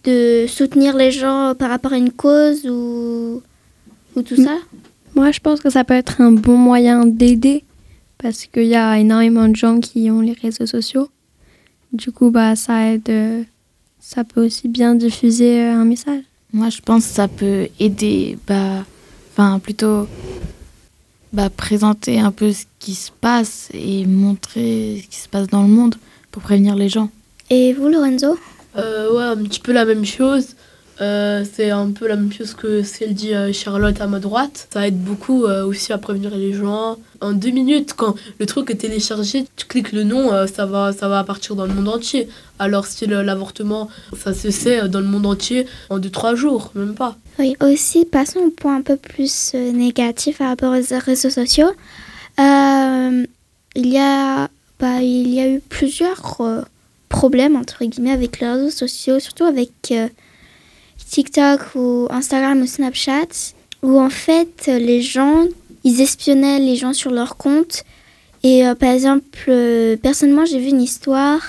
de 0.03 0.45
soutenir 0.47 0.95
les 0.95 1.11
gens 1.11 1.53
par 1.57 1.69
rapport 1.69 1.93
à 1.93 1.97
une 1.97 2.11
cause 2.11 2.65
ou, 2.67 3.41
ou 4.15 4.21
tout 4.21 4.35
ça? 4.35 4.57
Moi, 5.15 5.31
je 5.31 5.39
pense 5.39 5.59
que 5.61 5.69
ça 5.69 5.83
peut 5.83 5.93
être 5.93 6.21
un 6.21 6.31
bon 6.31 6.57
moyen 6.57 7.05
d'aider 7.05 7.63
parce 8.17 8.45
qu'il 8.45 8.65
y 8.67 8.75
a 8.75 8.97
énormément 8.99 9.47
de 9.47 9.55
gens 9.55 9.79
qui 9.79 10.09
ont 10.11 10.21
les 10.21 10.33
réseaux 10.33 10.65
sociaux. 10.67 11.09
Du 11.93 12.11
coup, 12.11 12.29
bah, 12.31 12.55
ça 12.55 12.93
aide. 12.93 13.09
euh, 13.09 13.43
Ça 13.99 14.23
peut 14.23 14.45
aussi 14.45 14.67
bien 14.67 14.95
diffuser 14.95 15.61
euh, 15.61 15.73
un 15.81 15.85
message. 15.85 16.23
Moi, 16.53 16.69
je 16.69 16.81
pense 16.81 17.05
que 17.07 17.13
ça 17.13 17.27
peut 17.27 17.67
aider, 17.79 18.37
bah, 18.47 18.85
enfin, 19.31 19.59
plutôt 19.59 20.07
bah, 21.33 21.49
présenter 21.49 22.19
un 22.19 22.31
peu 22.31 22.51
ce 22.51 22.65
qui 22.79 22.93
se 22.95 23.11
passe 23.21 23.69
et 23.73 24.05
montrer 24.05 25.01
ce 25.03 25.07
qui 25.07 25.19
se 25.21 25.29
passe 25.29 25.47
dans 25.47 25.61
le 25.63 25.69
monde 25.69 25.95
pour 26.31 26.41
prévenir 26.41 26.75
les 26.75 26.89
gens. 26.89 27.09
Et 27.49 27.73
vous, 27.73 27.89
Lorenzo? 27.89 28.37
Euh, 28.77 29.11
ouais, 29.13 29.23
un 29.23 29.43
petit 29.43 29.59
peu 29.59 29.71
la 29.71 29.85
même 29.85 30.05
chose. 30.05 30.55
Euh, 30.99 31.43
c'est 31.51 31.71
un 31.71 31.89
peu 31.91 32.07
la 32.07 32.15
même 32.15 32.31
chose 32.31 32.53
que 32.53 32.83
ce 32.83 32.99
qu'elle 32.99 33.15
dit 33.15 33.33
euh, 33.33 33.51
Charlotte 33.53 33.99
à 33.99 34.07
ma 34.07 34.19
droite. 34.19 34.67
Ça 34.71 34.87
aide 34.87 35.01
beaucoup 35.01 35.45
aussi 35.45 35.93
à 35.93 35.97
prévenir 35.97 36.35
les 36.35 36.53
gens. 36.53 36.97
En 37.21 37.33
deux 37.33 37.49
minutes, 37.49 37.93
quand 37.95 38.15
le 38.39 38.45
truc 38.45 38.69
est 38.69 38.75
téléchargé, 38.75 39.45
tu 39.55 39.65
cliques 39.65 39.91
le 39.91 40.03
nom, 40.03 40.29
ça, 40.47 40.65
va, 40.65 40.91
ça 40.91 41.07
va 41.07 41.23
partir 41.23 41.55
dans 41.55 41.65
le 41.65 41.73
monde 41.73 41.87
entier. 41.87 42.27
Alors 42.59 42.85
si 42.85 43.05
l'avortement, 43.05 43.89
ça 44.17 44.33
se 44.33 44.51
sait 44.51 44.87
dans 44.89 44.99
le 44.99 45.05
monde 45.05 45.25
entier 45.25 45.67
en 45.89 45.99
deux, 45.99 46.09
trois 46.09 46.35
jours, 46.35 46.71
même 46.75 46.95
pas. 46.95 47.15
Oui, 47.39 47.55
aussi, 47.61 48.05
passons 48.05 48.39
au 48.39 48.49
point 48.49 48.75
un 48.77 48.81
peu 48.81 48.95
plus 48.97 49.53
négatif 49.53 50.39
par 50.39 50.49
rapport 50.49 50.73
aux 50.73 50.99
réseaux 50.99 51.29
sociaux. 51.29 51.71
Il, 52.37 53.27
y 53.75 53.99
a, 53.99 54.49
bah, 54.79 55.01
il 55.01 55.33
y 55.33 55.39
a 55.39 55.47
eu 55.47 55.59
plusieurs 55.59 56.21
problèmes, 57.11 57.55
entre 57.55 57.85
guillemets, 57.85 58.11
avec 58.11 58.39
les 58.39 58.47
réseaux 58.47 58.71
sociaux, 58.71 59.19
surtout 59.19 59.43
avec 59.43 59.71
euh, 59.91 60.07
TikTok 61.09 61.75
ou 61.75 62.07
Instagram 62.09 62.61
ou 62.61 62.65
Snapchat, 62.65 63.53
où 63.83 63.99
en 63.99 64.09
fait, 64.09 64.67
les 64.67 65.01
gens, 65.01 65.45
ils 65.83 66.01
espionnaient 66.01 66.59
les 66.59 66.75
gens 66.75 66.93
sur 66.93 67.11
leur 67.11 67.37
compte. 67.37 67.83
Et 68.43 68.65
euh, 68.65 68.73
par 68.73 68.89
exemple, 68.89 69.23
euh, 69.49 69.97
personnellement, 69.97 70.45
j'ai 70.45 70.59
vu 70.59 70.69
une 70.69 70.81
histoire 70.81 71.41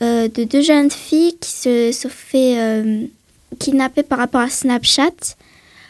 de 0.00 0.44
deux 0.44 0.62
jeunes 0.62 0.92
filles 0.92 1.36
qui 1.40 1.50
se 1.50 1.90
sont 1.90 2.08
fait 2.08 2.56
kidnapper 3.58 4.04
par 4.04 4.18
rapport 4.18 4.42
à 4.42 4.48
Snapchat, 4.48 5.34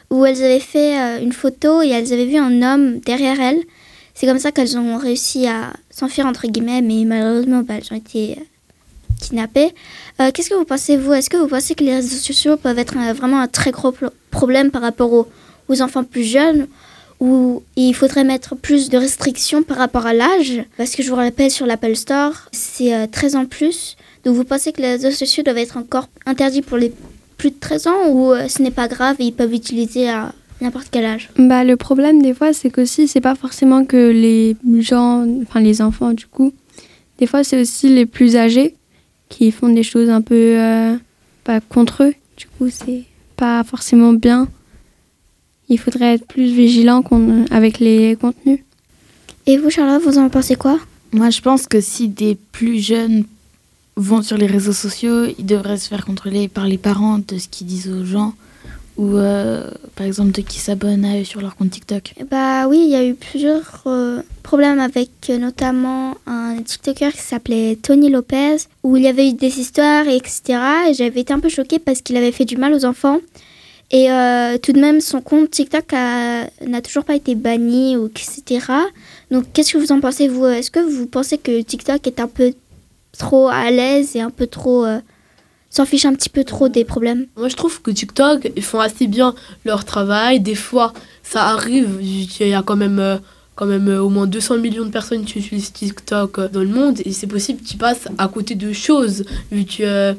où 0.08 0.24
elles 0.24 0.42
avaient 0.42 0.60
fait 0.60 1.22
une 1.22 1.34
photo 1.34 1.82
et 1.82 1.88
elles 1.88 2.10
avaient 2.14 2.24
vu 2.24 2.38
un 2.38 2.62
homme 2.62 3.00
derrière 3.00 3.38
elles. 3.38 3.62
C'est 4.14 4.26
comme 4.26 4.38
ça 4.38 4.50
qu'elles 4.50 4.78
ont 4.78 4.96
réussi 4.96 5.46
à 5.46 5.74
s'enfuir, 5.90 6.24
entre 6.24 6.46
guillemets, 6.46 6.80
mais 6.80 7.04
malheureusement, 7.04 7.60
bah, 7.60 7.74
elles 7.76 7.92
ont 7.92 7.98
été 7.98 8.38
euh, 9.20 9.24
kidnappées. 9.26 9.70
Euh, 10.20 10.30
Qu'est-ce 10.32 10.50
que 10.50 10.54
vous 10.54 10.64
pensez, 10.64 10.96
vous? 10.96 11.12
Est-ce 11.12 11.30
que 11.30 11.36
vous 11.36 11.48
pensez 11.48 11.74
que 11.74 11.84
les 11.84 11.94
réseaux 11.96 12.16
sociaux 12.16 12.56
peuvent 12.56 12.78
être 12.78 12.96
un- 12.96 13.12
vraiment 13.12 13.40
un 13.40 13.48
très 13.48 13.70
gros 13.70 13.92
pro- 13.92 14.06
problème 14.30 14.70
par 14.70 14.82
rapport 14.82 15.12
aux, 15.12 15.26
aux 15.68 15.82
enfants 15.82 16.04
plus 16.04 16.24
jeunes 16.24 16.66
où 17.20 17.62
il 17.76 17.94
faudrait 17.94 18.22
mettre 18.24 18.54
plus 18.54 18.90
de 18.90 18.96
restrictions 18.98 19.64
par 19.64 19.76
rapport 19.78 20.06
à 20.06 20.12
l'âge, 20.14 20.62
parce 20.76 20.94
que 20.94 21.02
je 21.02 21.10
vous 21.10 21.16
rappelle 21.16 21.50
sur 21.50 21.66
l'Apple 21.66 21.96
Store, 21.96 22.32
c'est 22.52 22.94
euh, 22.94 23.06
13 23.10 23.34
ans 23.36 23.44
plus. 23.44 23.96
Donc 24.24 24.36
vous 24.36 24.44
pensez 24.44 24.72
que 24.72 24.80
les 24.80 24.92
réseaux 24.92 25.10
sociaux 25.10 25.42
doivent 25.42 25.58
être 25.58 25.76
encore 25.76 26.08
interdits 26.26 26.62
pour 26.62 26.76
les 26.76 26.92
plus 27.36 27.50
de 27.50 27.56
13 27.58 27.86
ans 27.88 28.08
ou 28.10 28.32
euh, 28.32 28.46
ce 28.48 28.62
n'est 28.62 28.70
pas 28.70 28.86
grave 28.88 29.16
et 29.18 29.24
ils 29.24 29.32
peuvent 29.32 29.52
utiliser 29.52 30.08
à 30.08 30.32
n'importe 30.60 30.88
quel 30.92 31.04
âge? 31.04 31.28
Bah, 31.38 31.64
le 31.64 31.76
problème 31.76 32.22
des 32.22 32.34
fois, 32.34 32.52
c'est 32.52 32.70
qu'aussi, 32.70 33.08
c'est 33.08 33.20
pas 33.20 33.34
forcément 33.34 33.84
que 33.84 34.10
les 34.10 34.56
gens, 34.80 35.26
enfin 35.42 35.58
les 35.60 35.82
enfants 35.82 36.12
du 36.12 36.26
coup, 36.26 36.52
des 37.18 37.26
fois 37.26 37.42
c'est 37.42 37.60
aussi 37.60 37.88
les 37.88 38.06
plus 38.06 38.36
âgés 38.36 38.74
qui 39.28 39.50
font 39.50 39.68
des 39.68 39.82
choses 39.82 40.10
un 40.10 40.20
peu 40.22 40.34
euh, 40.58 40.96
pas 41.44 41.60
contre 41.60 42.04
eux. 42.04 42.14
Du 42.36 42.46
coup, 42.46 42.68
c'est 42.70 43.04
pas 43.36 43.62
forcément 43.64 44.12
bien. 44.12 44.48
Il 45.68 45.78
faudrait 45.78 46.14
être 46.14 46.26
plus 46.26 46.46
vigilant 46.52 47.02
qu'on- 47.02 47.44
avec 47.50 47.78
les 47.78 48.16
contenus. 48.16 48.60
Et 49.46 49.56
vous, 49.58 49.70
Charlotte, 49.70 50.02
vous 50.02 50.18
en 50.18 50.28
pensez 50.28 50.56
quoi? 50.56 50.78
Moi, 51.12 51.30
je 51.30 51.40
pense 51.40 51.66
que 51.66 51.80
si 51.80 52.08
des 52.08 52.36
plus 52.52 52.78
jeunes 52.80 53.24
vont 53.96 54.22
sur 54.22 54.36
les 54.38 54.46
réseaux 54.46 54.72
sociaux, 54.72 55.26
ils 55.38 55.46
devraient 55.46 55.78
se 55.78 55.88
faire 55.88 56.04
contrôler 56.04 56.48
par 56.48 56.66
les 56.66 56.78
parents 56.78 57.18
de 57.18 57.38
ce 57.38 57.48
qu'ils 57.48 57.66
disent 57.66 57.88
aux 57.88 58.04
gens 58.04 58.34
ou 58.98 59.16
euh, 59.16 59.62
par 59.94 60.06
exemple 60.06 60.32
de 60.32 60.42
qui 60.42 60.58
s'abonnent 60.58 61.24
sur 61.24 61.40
leur 61.40 61.56
compte 61.56 61.70
TikTok? 61.70 62.14
Bah 62.28 62.66
oui, 62.66 62.82
il 62.84 62.90
y 62.90 62.96
a 62.96 63.04
eu 63.04 63.14
plusieurs 63.14 63.84
euh, 63.86 64.22
problèmes 64.42 64.80
avec 64.80 65.10
euh, 65.30 65.38
notamment 65.38 66.16
un 66.26 66.60
TikToker 66.60 67.12
qui 67.12 67.20
s'appelait 67.20 67.78
Tony 67.80 68.10
Lopez, 68.10 68.56
où 68.82 68.96
il 68.96 69.04
y 69.04 69.08
avait 69.08 69.28
eu 69.28 69.34
des 69.34 69.60
histoires, 69.60 70.08
et 70.08 70.16
etc. 70.16 70.58
Et 70.90 70.94
j'avais 70.94 71.20
été 71.20 71.32
un 71.32 71.38
peu 71.38 71.48
choquée 71.48 71.78
parce 71.78 72.02
qu'il 72.02 72.16
avait 72.16 72.32
fait 72.32 72.44
du 72.44 72.56
mal 72.56 72.74
aux 72.74 72.84
enfants. 72.84 73.20
Et 73.90 74.08
tout 74.62 74.72
de 74.72 74.80
même, 74.80 75.00
son 75.00 75.22
compte 75.22 75.50
TikTok 75.50 75.92
n'a 75.92 76.82
toujours 76.84 77.04
pas 77.04 77.14
été 77.14 77.34
banni, 77.34 77.96
ou 77.96 78.08
etc. 78.08 78.66
Donc 79.30 79.46
qu'est-ce 79.54 79.72
que 79.72 79.78
vous 79.78 79.92
en 79.92 80.00
pensez, 80.00 80.28
vous? 80.28 80.44
Est-ce 80.44 80.70
que 80.70 80.80
vous 80.80 81.06
pensez 81.06 81.38
que 81.38 81.62
TikTok 81.62 82.06
est 82.06 82.20
un 82.20 82.26
peu 82.26 82.52
trop 83.16 83.48
à 83.48 83.70
l'aise 83.70 84.14
et 84.14 84.20
un 84.20 84.28
peu 84.28 84.46
trop... 84.46 84.84
s'en 85.78 85.86
fiche 85.86 86.06
un 86.06 86.14
petit 86.14 86.28
peu 86.28 86.42
trop 86.42 86.68
des 86.68 86.84
problèmes 86.84 87.26
Moi, 87.36 87.48
je 87.48 87.54
trouve 87.54 87.80
que 87.80 87.92
TikTok, 87.92 88.50
ils 88.56 88.64
font 88.64 88.80
assez 88.80 89.06
bien 89.06 89.36
leur 89.64 89.84
travail. 89.84 90.40
Des 90.40 90.56
fois, 90.56 90.92
ça 91.22 91.44
arrive. 91.44 91.98
Il 92.00 92.48
y 92.48 92.52
a 92.52 92.62
quand 92.62 92.74
même, 92.74 92.98
euh, 92.98 93.18
quand 93.54 93.66
même 93.66 93.86
euh, 93.88 94.02
au 94.02 94.08
moins 94.08 94.26
200 94.26 94.58
millions 94.58 94.84
de 94.84 94.90
personnes 94.90 95.24
qui 95.24 95.38
utilisent 95.38 95.72
TikTok 95.72 96.38
euh, 96.40 96.48
dans 96.48 96.62
le 96.62 96.68
monde. 96.68 97.00
Et 97.04 97.12
c'est 97.12 97.28
possible 97.28 97.62
qu'ils 97.62 97.78
passent 97.78 98.08
à 98.18 98.26
côté 98.26 98.56
de 98.56 98.72
choses. 98.72 99.24
Vu 99.52 99.66
que 99.66 100.16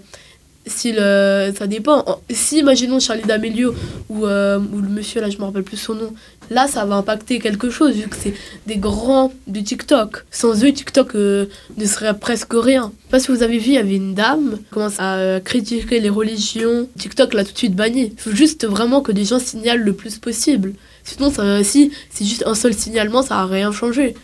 si 0.70 0.92
le, 0.94 1.52
ça 1.58 1.68
dépend. 1.68 2.04
En- 2.08 2.20
Si, 2.32 2.60
imaginons 2.60 3.00
Charlie 3.00 3.24
D'Amelio 3.24 3.74
ou, 4.10 4.26
euh, 4.26 4.60
ou 4.74 4.80
le 4.80 4.88
monsieur, 4.90 5.20
là, 5.22 5.30
je 5.30 5.38
me 5.38 5.44
rappelle 5.44 5.64
plus 5.64 5.78
son 5.78 5.96
nom. 5.96 6.14
Là, 6.50 6.68
ça 6.68 6.86
va 6.86 6.96
impacter 6.96 7.40
quelque 7.40 7.70
chose, 7.70 7.94
vu 7.96 8.08
que 8.08 8.16
c'est 8.20 8.34
des 8.66 8.78
grands 8.78 9.32
de 9.48 9.60
TikTok. 9.60 10.26
Sans 10.32 10.64
eux, 10.64 10.72
TikTok 10.72 11.16
euh, 11.16 11.46
ne 11.78 11.86
serait 11.86 12.18
presque 12.18 12.54
rien. 12.54 12.92
Pas 13.12 13.20
si 13.20 13.32
vous 13.32 13.44
avez 13.44 13.58
vu, 13.60 13.68
il 13.68 13.74
y 13.74 13.78
avait 13.78 13.96
une 13.96 14.14
dame 14.16 14.58
qui 14.58 14.64
commence 14.72 15.00
à 15.00 15.16
euh, 15.18 15.40
critiquer 15.40 16.00
les 16.00 16.10
religions. 16.10 16.88
TikTok 16.98 17.34
l'a 17.34 17.44
tout 17.44 17.54
de 17.54 17.58
suite 17.58 17.76
banni. 17.76 18.14
Il 18.16 18.20
faut 18.22 18.32
juste 18.36 18.66
vraiment 18.66 19.02
que 19.02 19.12
des 19.12 19.26
gens 19.26 19.40
signalent 19.40 19.84
le 19.84 19.94
plus 19.94 20.18
possible. 20.18 20.74
Sinon, 21.04 21.32
si 21.64 21.92
c'est 22.12 22.26
juste 22.26 22.44
un 22.46 22.54
seul 22.56 22.74
signalement, 22.74 23.22
ça 23.24 23.36
va 23.36 23.46
rien 23.46 23.72
changer. 23.72 24.16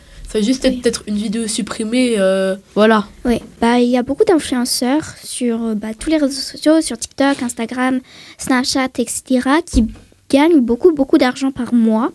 Juste 0.42 0.66
être 0.66 0.82
peut-être 0.82 1.04
une 1.08 1.16
vidéo 1.16 1.48
supprimée. 1.48 2.16
euh, 2.18 2.56
voilà. 2.74 3.08
Oui, 3.24 3.40
bah, 3.62 3.80
il 3.80 3.90
y 3.90 3.98
a 3.98 4.04
beaucoup 4.04 4.26
d'influenceurs 4.26 5.16
sur 5.24 5.64
euh, 5.64 5.76
bah, 5.76 5.90
tous 5.98 6.10
les 6.10 6.18
réseaux 6.18 6.42
sociaux, 6.42 6.82
sur 6.82 6.98
TikTok, 6.98 7.42
Instagram, 7.42 8.02
Snapchat, 8.38 8.90
etc., 8.98 9.50
qui 9.66 9.88
gagnent 10.30 10.60
beaucoup, 10.60 10.92
beaucoup 10.92 11.18
d'argent 11.18 11.52
par 11.52 11.74
mois. 11.74 12.12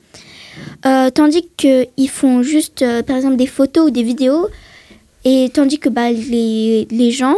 Euh, 0.85 1.11
tandis 1.11 1.49
qu'ils 1.57 2.11
font 2.11 2.43
juste, 2.43 2.83
euh, 2.83 3.03
par 3.03 3.17
exemple, 3.17 3.37
des 3.37 3.47
photos 3.47 3.87
ou 3.87 3.91
des 3.91 4.03
vidéos. 4.03 4.49
Et 5.25 5.51
tandis 5.53 5.79
que 5.79 5.89
bah, 5.89 6.11
les, 6.11 6.87
les 6.91 7.11
gens 7.11 7.37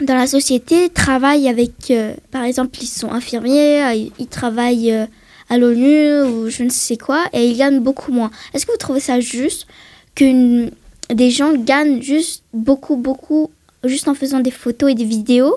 dans 0.00 0.14
la 0.16 0.26
société 0.26 0.88
travaillent 0.88 1.48
avec, 1.48 1.92
par 2.30 2.42
exemple, 2.42 2.78
ils 2.80 2.86
sont 2.86 3.12
infirmiers, 3.12 3.82
ils, 3.94 4.12
ils 4.18 4.26
travaillent 4.26 5.06
à 5.48 5.58
l'ONU 5.58 6.22
ou 6.22 6.48
je 6.48 6.62
ne 6.62 6.70
sais 6.70 6.96
quoi, 6.96 7.24
et 7.32 7.46
ils 7.46 7.56
gagnent 7.56 7.80
beaucoup 7.80 8.10
moins. 8.10 8.30
Est-ce 8.54 8.66
que 8.66 8.72
vous 8.72 8.78
trouvez 8.78 9.00
ça 9.00 9.20
juste 9.20 9.66
que 10.14 10.70
des 11.12 11.30
gens 11.30 11.54
gagnent 11.54 12.00
juste 12.00 12.44
beaucoup, 12.52 12.96
beaucoup, 12.96 13.50
juste 13.84 14.08
en 14.08 14.14
faisant 14.14 14.40
des 14.40 14.50
photos 14.50 14.90
et 14.90 14.94
des 14.94 15.04
vidéos 15.04 15.56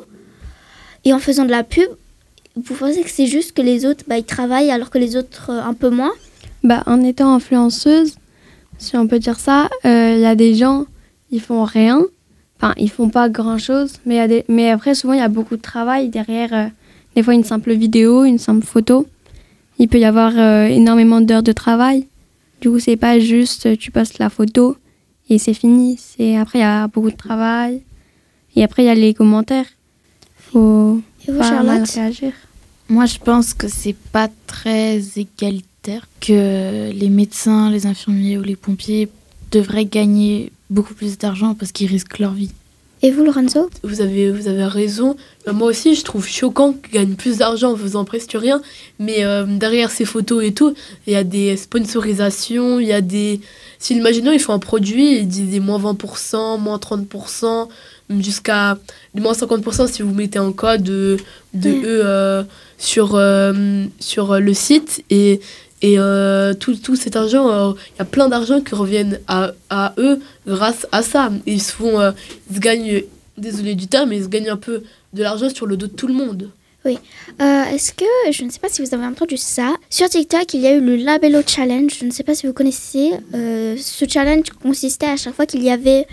et 1.03 1.13
en 1.13 1.19
faisant 1.19 1.45
de 1.45 1.51
la 1.51 1.63
pub 1.63 1.89
Vous 2.55 2.73
pensez 2.73 3.01
que 3.01 3.09
c'est 3.09 3.27
juste 3.27 3.51
que 3.51 3.61
les 3.61 3.85
autres, 3.85 4.03
bah, 4.07 4.17
ils 4.17 4.23
travaillent 4.23 4.71
alors 4.71 4.89
que 4.89 4.97
les 4.97 5.15
autres 5.17 5.49
euh, 5.49 5.61
un 5.61 5.73
peu 5.73 5.89
moins? 5.89 6.13
Bah, 6.63 6.83
en 6.85 7.03
étant 7.03 7.33
influenceuse, 7.33 8.15
si 8.77 8.95
on 8.95 9.07
peut 9.07 9.19
dire 9.19 9.39
ça, 9.39 9.69
euh, 9.85 10.13
il 10.15 10.21
y 10.21 10.25
a 10.25 10.35
des 10.35 10.55
gens, 10.55 10.85
ils 11.31 11.41
font 11.41 11.63
rien. 11.63 12.01
Enfin, 12.57 12.73
ils 12.77 12.89
font 12.89 13.09
pas 13.09 13.27
grand 13.27 13.57
chose, 13.57 13.95
mais, 14.05 14.25
des... 14.27 14.45
mais 14.47 14.71
après, 14.71 14.95
souvent, 14.95 15.13
il 15.13 15.19
y 15.19 15.23
a 15.23 15.27
beaucoup 15.27 15.57
de 15.57 15.61
travail 15.61 16.07
derrière. 16.09 16.53
euh, 16.53 16.67
des 17.15 17.23
fois, 17.23 17.33
une 17.33 17.43
simple 17.43 17.73
vidéo, 17.73 18.23
une 18.23 18.39
simple 18.39 18.65
photo. 18.65 19.05
Il 19.77 19.89
peut 19.89 19.99
y 19.99 20.05
avoir 20.05 20.37
énormément 20.37 21.19
d'heures 21.19 21.43
de 21.43 21.51
travail. 21.51 22.07
Du 22.61 22.69
coup, 22.69 22.79
c'est 22.79 22.97
pas 22.97 23.19
juste 23.19 23.77
tu 23.77 23.91
postes 23.91 24.19
la 24.19 24.29
photo 24.29 24.77
et 25.29 25.37
c'est 25.37 25.53
fini. 25.53 25.97
C'est 25.99 26.37
après, 26.37 26.59
il 26.59 26.61
y 26.61 26.65
a 26.65 26.87
beaucoup 26.87 27.11
de 27.11 27.15
travail. 27.15 27.81
Et 28.55 28.63
après, 28.63 28.83
il 28.83 28.85
y 28.85 28.89
a 28.89 28.95
les 28.95 29.13
commentaires. 29.13 29.65
Faut 30.37 31.01
Et 31.27 31.31
vous, 31.31 31.39
pas 31.39 31.63
mal 31.63 31.65
Charlotte 31.65 31.89
réagir. 31.89 32.33
Moi, 32.87 33.05
je 33.05 33.17
pense 33.17 33.53
que 33.53 33.67
c'est 33.67 33.95
pas 33.95 34.29
très 34.47 35.01
égalitaire 35.15 36.07
que 36.21 36.91
les 36.91 37.09
médecins, 37.09 37.69
les 37.69 37.85
infirmiers 37.87 38.37
ou 38.37 38.43
les 38.43 38.55
pompiers 38.55 39.09
devraient 39.51 39.85
gagner 39.85 40.51
beaucoup 40.69 40.93
plus 40.93 41.17
d'argent 41.17 41.55
parce 41.55 41.71
qu'ils 41.71 41.87
risquent 41.87 42.19
leur 42.19 42.33
vie. 42.33 42.51
Et 43.05 43.11
vous, 43.11 43.23
Lorenzo 43.23 43.69
Vous 43.83 44.01
avez, 44.01 44.31
vous 44.31 44.47
avez 44.47 44.65
raison. 44.65 45.15
Euh, 45.47 45.53
moi 45.53 45.67
aussi, 45.67 45.93
je 45.93 46.03
trouve 46.03 46.27
choquant 46.27 46.73
qu'ils 46.73 46.91
gagnent 46.91 47.13
plus 47.13 47.37
d'argent 47.37 47.73
en 47.73 47.77
faisant 47.77 48.03
presque 48.03 48.31
rien. 48.33 48.63
Mais 48.97 49.23
euh, 49.23 49.45
derrière 49.45 49.91
ces 49.91 50.05
photos 50.05 50.43
et 50.43 50.55
tout, 50.55 50.73
il 51.05 51.13
y 51.13 51.15
a 51.15 51.23
des 51.23 51.55
sponsorisations, 51.55 52.79
il 52.79 52.87
y 52.87 52.93
a 52.93 53.01
des... 53.01 53.41
Si 53.77 53.95
imaginons, 53.95 54.31
ils 54.31 54.39
font 54.39 54.53
un 54.53 54.59
produit, 54.59 55.19
ils 55.19 55.27
disent 55.27 55.51
des 55.51 55.59
moins 55.59 55.77
20%, 55.77 56.59
moins 56.59 56.77
30%, 56.77 57.67
jusqu'à 58.21 58.79
moins 59.13 59.33
50% 59.33 59.87
si 59.87 60.01
vous 60.01 60.15
mettez 60.15 60.39
un 60.39 60.51
code 60.51 60.81
de, 60.81 61.17
de 61.53 61.69
Mm. 61.69 61.83
eux 61.85 62.01
euh, 62.03 62.43
sur, 62.79 63.11
euh, 63.13 63.85
sur 63.99 64.39
le 64.39 64.53
site. 64.55 65.03
Et, 65.11 65.41
et 65.81 65.99
euh, 65.99 66.53
tout, 66.53 66.75
tout 66.75 66.95
cet 66.95 67.15
argent, 67.15 67.49
euh, 67.49 67.73
il 67.95 67.99
y 67.99 68.01
a 68.01 68.05
plein 68.05 68.29
d'argent 68.29 68.61
qui 68.61 68.75
reviennent 68.75 69.19
à, 69.27 69.51
à 69.69 69.93
eux 69.97 70.19
grâce 70.47 70.87
à 70.91 71.03
ça. 71.03 71.31
Ils 71.45 71.61
se 71.61 71.73
font, 71.73 71.99
euh, 71.99 72.11
ils 72.49 72.55
se 72.55 72.61
gagnent, 72.61 73.03
désolé 73.37 73.75
du 73.75 73.87
terme, 73.87 74.09
mais 74.09 74.17
ils 74.17 74.23
se 74.23 74.29
gagnent 74.29 74.49
un 74.49 74.57
peu 74.57 74.83
de 75.13 75.21
l'argent 75.21 75.49
sur 75.49 75.65
le 75.65 75.77
dos 75.77 75.87
de 75.87 75.91
tout 75.91 76.07
le 76.07 76.13
monde. 76.13 76.49
Oui. 76.85 76.99
Est-ce 77.39 77.93
que, 77.93 78.05
je 78.31 78.43
ne 78.43 78.51
sais 78.51 78.59
pas 78.59 78.69
si 78.69 78.83
vous 78.83 78.93
avez 78.93 79.05
entendu 79.05 79.37
ça, 79.37 79.73
sur 79.89 80.07
TikTok, 80.07 80.53
il 80.53 80.61
y 80.61 80.67
a 80.67 80.75
eu 80.75 80.81
le 80.81 80.95
Labello 80.97 81.41
Challenge. 81.45 81.91
Je 81.99 82.05
ne 82.05 82.11
sais 82.11 82.21
pas 82.21 82.35
si 82.35 82.45
vous 82.45 82.53
connaissez. 82.53 83.09
Ce 83.33 84.05
challenge 84.07 84.51
consistait 84.61 85.07
à 85.07 85.17
chaque 85.17 85.33
fois 85.33 85.47
qu'il 85.47 85.63
y 85.63 85.71
avait 85.71 86.05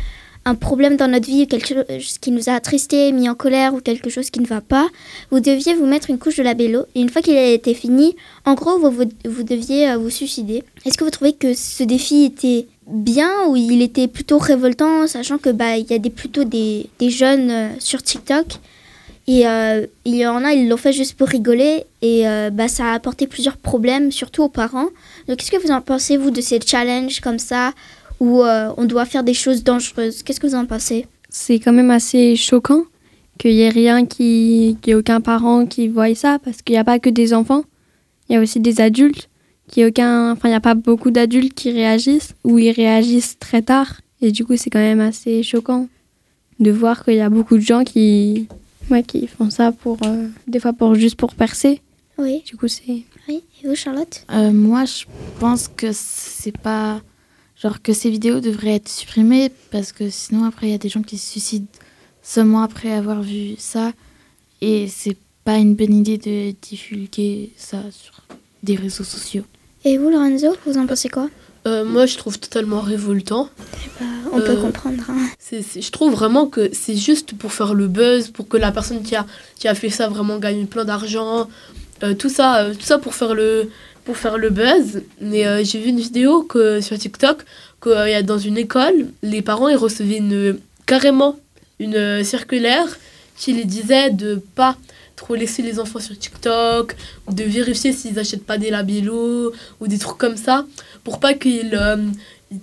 un 0.44 0.54
problème 0.54 0.96
dans 0.96 1.08
notre 1.08 1.26
vie, 1.26 1.46
quelque 1.46 1.68
chose 1.68 2.18
qui 2.20 2.30
nous 2.32 2.48
a 2.48 2.52
attristé, 2.52 3.12
mis 3.12 3.28
en 3.28 3.34
colère 3.34 3.74
ou 3.74 3.80
quelque 3.80 4.10
chose 4.10 4.30
qui 4.30 4.40
ne 4.40 4.46
va 4.46 4.60
pas, 4.60 4.88
vous 5.30 5.40
deviez 5.40 5.74
vous 5.74 5.86
mettre 5.86 6.10
une 6.10 6.18
couche 6.18 6.36
de 6.36 6.42
labello. 6.42 6.84
Et 6.94 7.00
une 7.00 7.10
fois 7.10 7.22
qu'il 7.22 7.36
a 7.36 7.50
été 7.50 7.74
fini, 7.74 8.16
en 8.44 8.54
gros, 8.54 8.78
vous, 8.78 8.90
vous, 9.24 9.42
deviez 9.44 9.90
euh, 9.90 9.98
vous 9.98 10.10
suicider. 10.10 10.64
Est-ce 10.84 10.98
que 10.98 11.04
vous 11.04 11.10
trouvez 11.10 11.32
que 11.32 11.54
ce 11.54 11.84
défi 11.84 12.24
était 12.24 12.66
bien 12.88 13.30
ou 13.46 13.56
il 13.56 13.82
était 13.82 14.08
plutôt 14.08 14.38
révoltant, 14.38 15.06
sachant 15.06 15.38
que 15.38 15.50
bah 15.50 15.76
il 15.76 15.88
y 15.88 15.94
a 15.94 15.98
des, 15.98 16.10
plutôt 16.10 16.42
des, 16.42 16.88
des 16.98 17.10
jeunes 17.10 17.50
euh, 17.50 17.68
sur 17.78 18.02
TikTok 18.02 18.46
et 19.28 19.46
euh, 19.46 19.86
il 20.04 20.16
y 20.16 20.26
en 20.26 20.44
a, 20.44 20.52
ils 20.52 20.68
l'ont 20.68 20.76
fait 20.76 20.92
juste 20.92 21.14
pour 21.16 21.28
rigoler. 21.28 21.84
Et 22.02 22.24
bah, 22.50 22.66
ça 22.66 22.86
a 22.86 22.94
apporté 22.94 23.28
plusieurs 23.28 23.56
problèmes, 23.56 24.10
surtout 24.10 24.42
aux 24.42 24.48
parents. 24.48 24.88
Donc, 25.28 25.36
qu'est-ce 25.36 25.52
que 25.52 25.64
vous 25.64 25.70
en 25.70 25.80
pensez, 25.80 26.16
vous, 26.16 26.32
de 26.32 26.40
ces 26.40 26.58
challenges 26.60 27.20
comme 27.20 27.38
ça, 27.38 27.72
où 28.22 28.44
euh, 28.44 28.72
on 28.76 28.84
doit 28.84 29.04
faire 29.04 29.24
des 29.24 29.34
choses 29.34 29.64
dangereuses 29.64 30.22
Qu'est-ce 30.22 30.38
que 30.38 30.46
vous 30.46 30.54
en 30.54 30.64
pensez? 30.64 31.06
C'est 31.28 31.58
quand 31.58 31.72
même 31.72 31.90
assez 31.90 32.36
choquant 32.36 32.84
qu'il 33.36 33.56
n'y 33.56 33.62
ait 33.62 33.68
rien 33.68 34.06
qui, 34.06 34.76
qu'il 34.80 34.92
y 34.92 34.92
ait 34.92 34.94
aucun 34.94 35.20
parent 35.20 35.66
qui 35.66 35.88
voie 35.88 36.14
ça 36.14 36.38
parce 36.38 36.62
qu'il 36.62 36.74
n'y 36.74 36.78
a 36.78 36.84
pas 36.84 37.00
que 37.00 37.10
des 37.10 37.34
enfants, 37.34 37.64
il 38.28 38.34
y 38.34 38.36
a 38.36 38.40
aussi 38.40 38.60
des 38.60 38.80
adultes 38.80 39.28
qui 39.66 39.84
aucun, 39.84 40.30
enfin 40.30 40.48
il 40.48 40.52
n'y 40.52 40.56
a 40.56 40.60
pas 40.60 40.76
beaucoup 40.76 41.10
d'adultes 41.10 41.54
qui 41.54 41.72
réagissent 41.72 42.34
ou 42.44 42.60
ils 42.60 42.70
réagissent 42.70 43.38
très 43.40 43.62
tard 43.62 44.00
et 44.20 44.30
du 44.30 44.44
coup 44.44 44.56
c'est 44.56 44.70
quand 44.70 44.78
même 44.78 45.00
assez 45.00 45.42
choquant 45.42 45.88
de 46.60 46.70
voir 46.70 47.04
qu'il 47.04 47.14
y 47.14 47.20
a 47.20 47.30
beaucoup 47.30 47.56
de 47.56 47.62
gens 47.62 47.82
qui, 47.82 48.46
ouais, 48.88 49.02
qui 49.02 49.26
font 49.26 49.50
ça 49.50 49.72
pour 49.72 49.98
euh, 50.04 50.28
des 50.46 50.60
fois 50.60 50.72
pour 50.72 50.94
juste 50.94 51.16
pour 51.16 51.34
percer. 51.34 51.80
Oui. 52.18 52.44
Du 52.46 52.56
coup 52.56 52.68
c'est 52.68 53.02
Oui. 53.28 53.42
Et 53.62 53.68
vous, 53.68 53.74
Charlotte? 53.74 54.24
Euh, 54.32 54.52
moi, 54.52 54.84
je 54.84 55.04
pense 55.40 55.66
que 55.68 55.88
c'est 55.92 56.56
pas. 56.56 57.00
Genre 57.62 57.80
que 57.80 57.92
ces 57.92 58.10
vidéos 58.10 58.40
devraient 58.40 58.74
être 58.74 58.88
supprimées 58.88 59.52
parce 59.70 59.92
que 59.92 60.10
sinon, 60.10 60.44
après, 60.44 60.66
il 60.68 60.72
y 60.72 60.74
a 60.74 60.78
des 60.78 60.88
gens 60.88 61.02
qui 61.02 61.16
se 61.18 61.30
suicident 61.30 61.66
seulement 62.22 62.62
après 62.62 62.92
avoir 62.92 63.22
vu 63.22 63.54
ça. 63.58 63.92
Et 64.60 64.88
c'est 64.88 65.16
pas 65.44 65.56
une 65.58 65.74
bonne 65.74 65.94
idée 65.94 66.18
de 66.18 66.54
divulguer 66.60 67.52
ça 67.56 67.78
sur 67.90 68.14
des 68.62 68.74
réseaux 68.76 69.04
sociaux. 69.04 69.44
Et 69.84 69.98
vous, 69.98 70.10
Lorenzo, 70.10 70.48
vous 70.66 70.78
en 70.78 70.86
pensez 70.86 71.08
quoi? 71.08 71.28
Euh, 71.66 71.84
moi, 71.84 72.06
je 72.06 72.16
trouve 72.16 72.38
totalement 72.40 72.80
révoltant. 72.80 73.48
bah, 74.00 74.06
On 74.32 74.38
peut 74.40 74.50
Euh, 74.50 74.60
comprendre. 74.60 75.02
hein. 75.08 75.28
Je 75.52 75.90
trouve 75.90 76.12
vraiment 76.12 76.46
que 76.46 76.70
c'est 76.72 76.96
juste 76.96 77.34
pour 77.34 77.52
faire 77.52 77.74
le 77.74 77.86
buzz, 77.86 78.28
pour 78.28 78.48
que 78.48 78.56
la 78.56 78.72
personne 78.72 79.02
qui 79.02 79.14
a, 79.14 79.26
qui 79.56 79.68
a 79.68 79.74
fait 79.76 79.90
ça 79.90 80.08
vraiment 80.08 80.38
gagne 80.38 80.66
plein 80.66 80.84
d'argent. 80.84 81.48
Euh, 82.02 82.14
tout, 82.14 82.28
ça, 82.28 82.66
tout 82.72 82.84
ça 82.84 82.98
pour 82.98 83.14
faire 83.14 83.34
le, 83.34 83.68
pour 84.04 84.16
faire 84.16 84.38
le 84.38 84.50
buzz. 84.50 85.02
Mais 85.20 85.46
euh, 85.46 85.62
j'ai 85.64 85.80
vu 85.80 85.90
une 85.90 86.00
vidéo 86.00 86.42
que, 86.42 86.80
sur 86.80 86.98
TikTok 86.98 87.44
y 87.86 88.14
a 88.14 88.22
dans 88.22 88.38
une 88.38 88.58
école, 88.58 89.08
les 89.22 89.42
parents 89.42 89.68
ils 89.68 89.76
recevaient 89.76 90.18
une, 90.18 90.58
carrément 90.86 91.36
une 91.80 91.96
euh, 91.96 92.22
circulaire 92.22 92.86
qui 93.36 93.52
les 93.52 93.64
disait 93.64 94.10
de 94.10 94.40
pas 94.54 94.76
trop 95.16 95.34
laisser 95.34 95.62
les 95.62 95.78
enfants 95.80 95.98
sur 95.98 96.16
TikTok, 96.16 96.94
de 97.30 97.44
vérifier 97.44 97.92
s'ils 97.92 98.18
achètent 98.18 98.46
pas 98.46 98.58
des 98.58 98.70
labellos 98.70 99.52
ou 99.80 99.86
des 99.88 99.98
trucs 99.98 100.18
comme 100.18 100.36
ça, 100.36 100.64
pour 101.04 101.18
pas 101.18 101.34
qu'ils 101.34 101.74
euh, 101.74 101.96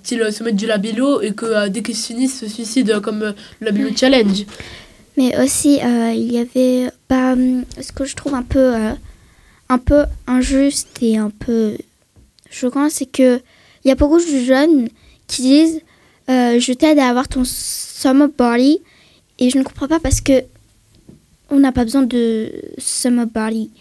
qu'ils 0.03 0.31
se 0.31 0.43
mettent 0.43 0.55
du 0.55 0.67
labello 0.67 1.21
et 1.21 1.31
que 1.31 1.45
euh, 1.45 1.69
dès 1.69 1.81
qu'ils 1.81 1.95
se 1.95 2.07
finissent, 2.07 2.39
se 2.39 2.47
suicident 2.47 3.01
comme 3.01 3.23
euh, 3.23 3.31
le 3.59 3.67
labello 3.67 3.89
challenge. 3.95 4.45
Mais 5.17 5.37
aussi, 5.41 5.79
euh, 5.83 6.13
il 6.13 6.31
y 6.31 6.37
avait 6.37 6.89
bah, 7.09 7.35
ce 7.81 7.91
que 7.91 8.05
je 8.05 8.15
trouve 8.15 8.35
un 8.35 8.43
peu, 8.43 8.73
euh, 8.73 8.93
un 9.69 9.77
peu 9.77 10.03
injuste 10.27 10.89
et 11.01 11.17
un 11.17 11.29
peu 11.29 11.77
choquant, 12.49 12.89
c'est 12.89 13.05
que 13.05 13.39
il 13.83 13.87
y 13.87 13.91
a 13.91 13.95
beaucoup 13.95 14.19
de 14.19 14.43
jeunes 14.43 14.89
qui 15.27 15.43
disent 15.43 15.81
euh, 16.29 16.59
je 16.59 16.73
t'aide 16.73 16.99
à 16.99 17.07
avoir 17.07 17.27
ton 17.27 17.43
summer 17.45 18.29
body 18.29 18.79
et 19.39 19.49
je 19.49 19.57
ne 19.57 19.63
comprends 19.63 19.87
pas 19.87 19.99
parce 19.99 20.21
que 20.21 20.43
on 21.49 21.59
n'a 21.59 21.71
pas 21.71 21.83
besoin 21.83 22.03
de 22.03 22.51
summer 22.77 23.25
body. 23.25 23.71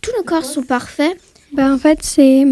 Tous 0.00 0.10
nos 0.16 0.24
corps 0.24 0.44
sont 0.44 0.62
parfaits. 0.62 1.16
Bah, 1.52 1.72
en 1.72 1.78
fait, 1.78 2.00
c'est. 2.02 2.44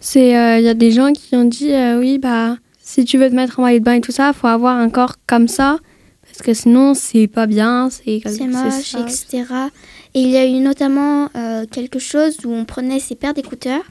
c'est 0.00 0.36
euh, 0.36 0.58
Il 0.58 0.64
y 0.64 0.68
a 0.68 0.74
des 0.74 0.90
gens 0.90 1.12
qui 1.12 1.36
ont 1.36 1.44
dit 1.44 1.72
euh, 1.72 1.98
oui, 1.98 2.18
bah, 2.18 2.56
si 2.82 3.04
tu 3.04 3.18
veux 3.18 3.28
te 3.30 3.34
mettre 3.34 3.60
en 3.60 3.62
maillot 3.62 3.78
de 3.78 3.84
bain 3.84 3.94
et 3.94 4.00
tout 4.00 4.12
ça, 4.12 4.32
faut 4.32 4.48
avoir 4.48 4.76
un 4.76 4.90
corps 4.90 5.16
comme 5.26 5.48
ça. 5.48 5.78
Parce 6.42 6.58
que 6.58 6.62
sinon, 6.62 6.94
c'est 6.94 7.28
pas 7.28 7.46
bien. 7.46 7.88
C'est 7.88 8.20
moche, 8.48 8.96
etc. 8.96 9.44
Et 10.12 10.22
il 10.22 10.28
y 10.28 10.36
a 10.36 10.44
eu 10.44 10.58
notamment 10.58 11.28
euh, 11.36 11.66
quelque 11.70 12.00
chose 12.00 12.36
où 12.44 12.52
on 12.52 12.64
prenait 12.64 12.98
ses 12.98 13.14
paires 13.14 13.32
d'écouteurs 13.32 13.84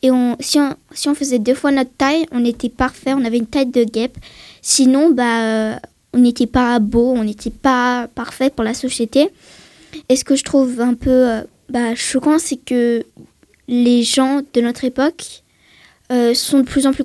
et 0.00 0.12
on, 0.12 0.36
si, 0.38 0.60
on, 0.60 0.76
si 0.92 1.08
on 1.08 1.16
faisait 1.16 1.40
deux 1.40 1.54
fois 1.54 1.72
notre 1.72 1.90
taille, 1.90 2.26
on 2.30 2.44
était 2.44 2.68
parfait, 2.68 3.12
on 3.12 3.24
avait 3.24 3.38
une 3.38 3.48
taille 3.48 3.66
de 3.66 3.82
guêpe. 3.82 4.16
Sinon, 4.62 5.10
bah, 5.10 5.42
euh, 5.42 5.74
on 6.12 6.18
n'était 6.18 6.46
pas 6.46 6.78
beau, 6.78 7.10
on 7.10 7.24
n'était 7.24 7.50
pas 7.50 8.06
parfait 8.14 8.50
pour 8.50 8.62
la 8.62 8.74
société. 8.74 9.28
Et 10.08 10.14
ce 10.14 10.22
que 10.22 10.36
je 10.36 10.44
trouve 10.44 10.80
un 10.80 10.94
peu 10.94 11.10
euh, 11.10 11.42
bah, 11.70 11.96
choquant, 11.96 12.38
c'est 12.38 12.64
que 12.64 13.04
les 13.66 14.04
gens 14.04 14.42
de 14.54 14.60
notre 14.60 14.84
époque 14.84 15.42
sont 16.34 16.58
de 16.58 16.64
plus 16.64 16.86
en 16.86 16.92
plus 16.92 17.04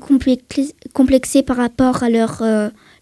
complexés, 0.94 1.44
par 1.44 1.58
rapport 1.58 2.04
à 2.04 2.10
leur, 2.10 2.44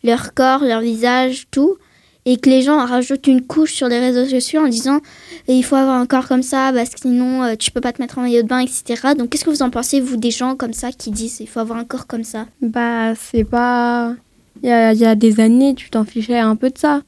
leur 0.04 0.34
corps, 0.34 0.64
leur 0.64 0.82
visage, 0.82 1.48
tout. 1.52 1.78
et 2.26 2.38
que 2.38 2.50
les 2.50 2.62
gens 2.62 2.86
rajoutent 2.86 3.28
une 3.28 3.42
couche 3.42 3.74
sur 3.74 3.88
les 3.90 4.00
réseaux 4.00 4.26
sociaux 4.26 4.62
en 4.62 4.70
disant 4.70 5.02
il 5.48 5.64
faut 5.64 5.76
avoir 5.76 6.00
un 6.00 6.06
corps 6.06 6.28
comme 6.28 6.44
ça 6.44 6.72
parce 6.74 6.90
que 6.90 7.02
sinon 7.02 7.44
euh, 7.44 7.56
tu 7.58 7.70
peux 7.72 7.82
pas 7.82 7.92
te 7.92 8.02
mettre 8.02 8.18
en 8.18 8.22
maillot 8.22 8.44
de 8.44 8.48
bain, 8.48 8.60
etc. 8.60 9.10
Donc 9.18 9.30
qu'est-ce 9.30 9.44
que 9.44 9.50
vous 9.50 9.62
en 9.62 9.70
pensez, 9.70 10.00
vous, 10.00 10.16
des 10.16 10.32
gens 10.32 10.56
comme 10.56 10.74
ça 10.74 10.92
qui 10.92 11.12
disent 11.12 11.40
il 11.42 11.48
faut 11.48 11.60
avoir 11.60 11.78
un 11.80 11.84
corps 11.84 12.08
comme 12.08 12.24
ça? 12.24 12.46
Bah, 12.62 13.14
c'est 13.16 13.44
pas. 13.44 14.16
Il 14.62 14.70
y 14.70 14.72
a, 14.72 14.94
il 14.94 15.00
y 15.00 15.06
a 15.06 15.16
des 15.16 15.42
années, 15.42 15.76
tu 15.76 15.90
t'en 15.90 16.06
fichais 16.06 16.40
un 16.40 16.56
peu 16.56 16.70
de 16.70 16.78
ça. 16.78 17.02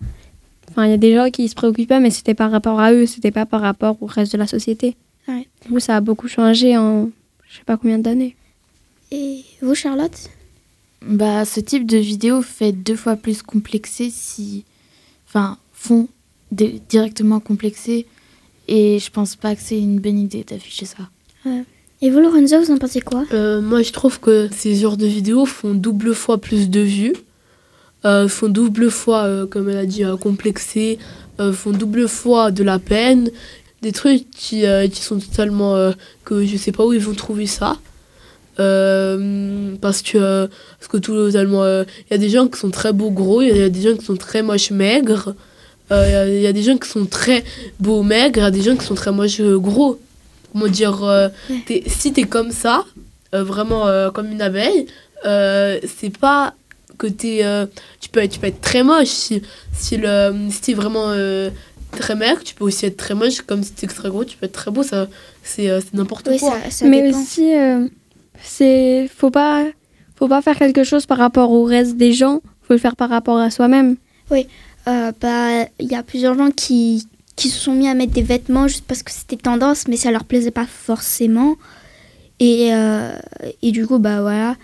Enfin, 0.69 0.85
il 0.85 0.91
y 0.91 0.93
a 0.93 0.97
des 0.97 1.15
gens 1.15 1.29
qui 1.29 1.47
se 1.47 1.55
préoccupaient, 1.55 2.01
mais 2.01 2.09
c'était 2.09 2.33
par 2.33 2.51
rapport 2.51 2.81
à 2.81 2.91
eux, 2.91 3.05
c'était 3.05 3.31
pas 3.31 3.45
par 3.45 3.61
rapport 3.61 3.95
au 4.01 4.07
reste 4.07 4.33
de 4.33 4.37
la 4.37 4.47
société. 4.47 4.97
Ouais. 5.29 5.47
Du 5.63 5.71
coup, 5.71 5.79
ça 5.79 5.95
a 5.95 6.01
beaucoup 6.01 6.27
changé 6.27 6.75
en 6.77 7.09
je 7.47 7.57
sais 7.57 7.63
pas 7.63 7.77
combien 7.77 7.99
d'années. 7.99 8.35
Et 9.11 9.45
vous, 9.61 9.75
Charlotte? 9.75 10.29
Bah, 11.07 11.45
ce 11.45 11.59
type 11.59 11.85
de 11.85 11.97
vidéo 11.97 12.41
fait 12.41 12.71
deux 12.71 12.95
fois 12.95 13.15
plus 13.15 13.41
complexé 13.41 14.09
si. 14.11 14.65
Enfin, 15.27 15.57
font 15.73 16.07
di- 16.51 16.81
directement 16.89 17.39
complexé. 17.39 18.05
Et 18.67 18.97
je 18.99 19.11
pense 19.11 19.35
pas 19.35 19.55
que 19.55 19.61
c'est 19.61 19.77
une 19.79 19.99
bonne 19.99 20.17
idée 20.19 20.43
d'afficher 20.43 20.85
ça. 20.85 21.09
Ouais. 21.45 21.63
Et 22.01 22.09
vous, 22.09 22.19
Lorenzo, 22.19 22.59
vous 22.59 22.71
en 22.71 22.77
pensez 22.77 23.01
quoi? 23.01 23.23
Euh, 23.31 23.61
moi, 23.61 23.81
je 23.83 23.91
trouve 23.91 24.19
que 24.19 24.49
ces 24.51 24.75
genres 24.75 24.97
de 24.97 25.05
vidéos 25.05 25.45
font 25.45 25.73
double 25.75 26.13
fois 26.15 26.39
plus 26.39 26.69
de 26.69 26.81
vues, 26.81 27.13
euh, 28.05 28.27
font 28.27 28.49
double 28.49 28.89
fois, 28.89 29.23
euh, 29.25 29.45
comme 29.45 29.69
elle 29.69 29.77
a 29.77 29.85
dit, 29.85 30.03
euh, 30.03 30.17
complexés, 30.17 30.97
euh, 31.39 31.53
font 31.53 31.71
double 31.71 32.07
fois 32.07 32.51
de 32.51 32.63
la 32.63 32.79
peine, 32.79 33.29
des 33.81 33.91
trucs 33.91 34.29
qui, 34.31 34.65
euh, 34.65 34.87
qui 34.87 35.01
sont 35.03 35.19
totalement... 35.19 35.75
euh, 35.75 35.91
que 36.23 36.43
je 36.45 36.57
sais 36.57 36.71
pas 36.71 36.85
où 36.85 36.91
ils 36.93 36.99
vont 36.99 37.13
trouver 37.13 37.45
ça. 37.45 37.77
Euh, 38.59 39.75
parce 39.81 40.01
que 40.01 40.17
euh, 40.17 40.47
parce 40.79 40.87
que 40.87 40.97
totalement 40.97 41.63
euh, 41.63 41.83
il 42.09 42.11
y 42.11 42.15
a 42.15 42.17
des 42.17 42.29
gens 42.29 42.47
qui 42.47 42.59
sont 42.59 42.71
très 42.71 42.93
beaux 42.93 43.11
gros 43.11 43.41
il 43.41 43.55
y 43.55 43.61
a 43.63 43.69
des 43.69 43.81
gens 43.81 43.95
qui 43.97 44.05
sont 44.05 44.15
très 44.17 44.41
moches 44.43 44.71
maigres 44.71 45.35
Euh, 45.91 46.05
il 46.07 46.13
y 46.13 46.15
a- 46.15 46.27
il 46.39 46.41
y, 46.41 46.47
a 46.47 46.53
des 46.53 46.63
gens 46.63 46.77
qui 46.77 46.89
sont 46.89 47.05
très 47.05 47.43
beaux 47.79 48.01
maigres 48.01 48.39
il 48.39 48.43
y 48.43 48.45
a 48.45 48.55
des 48.59 48.63
gens 48.67 48.75
qui 48.75 48.85
sont 48.85 48.95
très 48.95 49.11
moches 49.11 49.39
euh, 49.39 49.59
gros. 49.59 49.99
Comment 50.51 50.67
dire 50.67 51.03
euh, 51.03 51.27
t'es- 51.67 51.83
si 51.85 52.11
t'es 52.15 52.23
comme 52.35 52.51
ça 52.63 52.75
euh, 53.35 53.43
vraiment 53.43 53.85
euh, 53.87 54.09
comme 54.09 54.31
une 54.31 54.41
abeille 54.41 54.87
euh, 55.25 55.79
c'est 55.97 56.15
pas 56.25 56.55
que 56.97 57.07
t'es 57.07 57.39
euh, 57.43 57.65
tu 58.01 58.07
peux 58.09 58.21
être 58.23 58.31
tu 58.31 58.39
peux 58.39 58.47
être 58.47 58.61
très 58.61 58.83
moche. 58.83 59.13
Si 59.25 59.41
si 59.83 59.97
le 59.97 60.13
si 60.49 60.59
t'es 60.61 60.73
vraiment 60.81 61.07
euh, 61.09 61.49
très 62.01 62.15
maigre 62.15 62.41
tu 62.43 62.55
peux 62.55 62.65
aussi 62.69 62.83
être 62.89 62.97
très 63.05 63.13
moche. 63.21 63.41
Comme 63.41 63.61
si 63.63 63.71
t'es 63.73 63.85
très 63.87 64.09
gros 64.09 64.23
tu 64.25 64.37
peux 64.37 64.45
être 64.47 64.53
très 64.63 64.71
beau. 64.71 64.81
Ça 64.81 65.07
c'est 65.43 65.69
euh, 65.69 65.81
c'est 65.83 65.93
n'importe 65.93 66.27
Oui, 66.31 66.39
quoi. 66.39 66.51
ça- 66.63 66.71
ça 66.71 66.85
mais 66.87 67.01
dépend. 67.03 67.21
aussi, 67.21 67.47
euh, 67.55 67.87
c'est 68.41 69.09
faut 69.15 69.31
pas 69.31 69.65
faut 70.15 70.27
pas 70.27 70.41
faire 70.41 70.57
quelque 70.57 70.83
chose 70.83 71.05
par 71.05 71.17
rapport 71.17 71.51
au 71.51 71.63
reste 71.63 71.97
des 71.97 72.13
gens. 72.13 72.41
Faut 72.61 72.73
le 72.73 72.79
faire 72.79 72.95
par 72.95 73.09
rapport 73.09 73.37
à 73.37 73.51
soi-même. 73.51 73.97
Oui, 74.31 74.47
euh, 74.87 75.11
bah, 75.21 75.65
il 75.79 75.91
y 75.91 75.95
a 75.95 76.03
plusieurs 76.03 76.37
gens 76.37 76.51
qui, 76.51 77.07
qui 77.35 77.49
se 77.49 77.59
sont 77.59 77.73
mis 77.73 77.87
à 77.87 77.93
mettre 77.93 78.13
des 78.13 78.21
vêtements 78.21 78.67
juste 78.67 78.85
parce 78.87 79.03
que 79.03 79.11
c'était 79.11 79.35
tendance, 79.35 79.87
mais 79.87 79.97
ça 79.97 80.11
leur 80.11 80.23
plaisait 80.23 80.51
pas 80.51 80.65
forcément. 80.65 81.55
Et, 82.39 82.73
euh, 82.73 83.17
et 83.61 83.71
du 83.71 83.85
coup, 83.85 83.99
bah 83.99 84.21
voilà. 84.21 84.55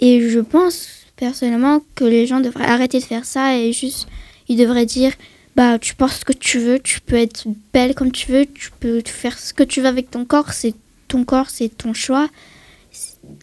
Et 0.00 0.28
je 0.28 0.40
pense 0.40 0.88
personnellement 1.16 1.80
que 1.94 2.04
les 2.04 2.26
gens 2.26 2.40
devraient 2.40 2.66
arrêter 2.66 2.98
de 2.98 3.04
faire 3.04 3.24
ça 3.24 3.56
et 3.56 3.72
juste, 3.72 4.06
ils 4.48 4.58
devraient 4.58 4.86
dire, 4.86 5.12
bah 5.56 5.78
tu 5.78 5.94
portes 5.94 6.20
ce 6.20 6.24
que 6.24 6.34
tu 6.34 6.58
veux, 6.58 6.78
tu 6.78 7.00
peux 7.00 7.16
être 7.16 7.46
belle 7.72 7.94
comme 7.94 8.12
tu 8.12 8.30
veux, 8.30 8.46
tu 8.46 8.70
peux 8.78 9.00
faire 9.04 9.38
ce 9.38 9.54
que 9.54 9.62
tu 9.62 9.80
veux 9.80 9.86
avec 9.86 10.10
ton 10.10 10.24
corps, 10.24 10.52
c'est 10.52 10.74
ton 11.08 11.24
corps, 11.24 11.48
c'est 11.48 11.70
ton 11.70 11.94
choix. 11.94 12.28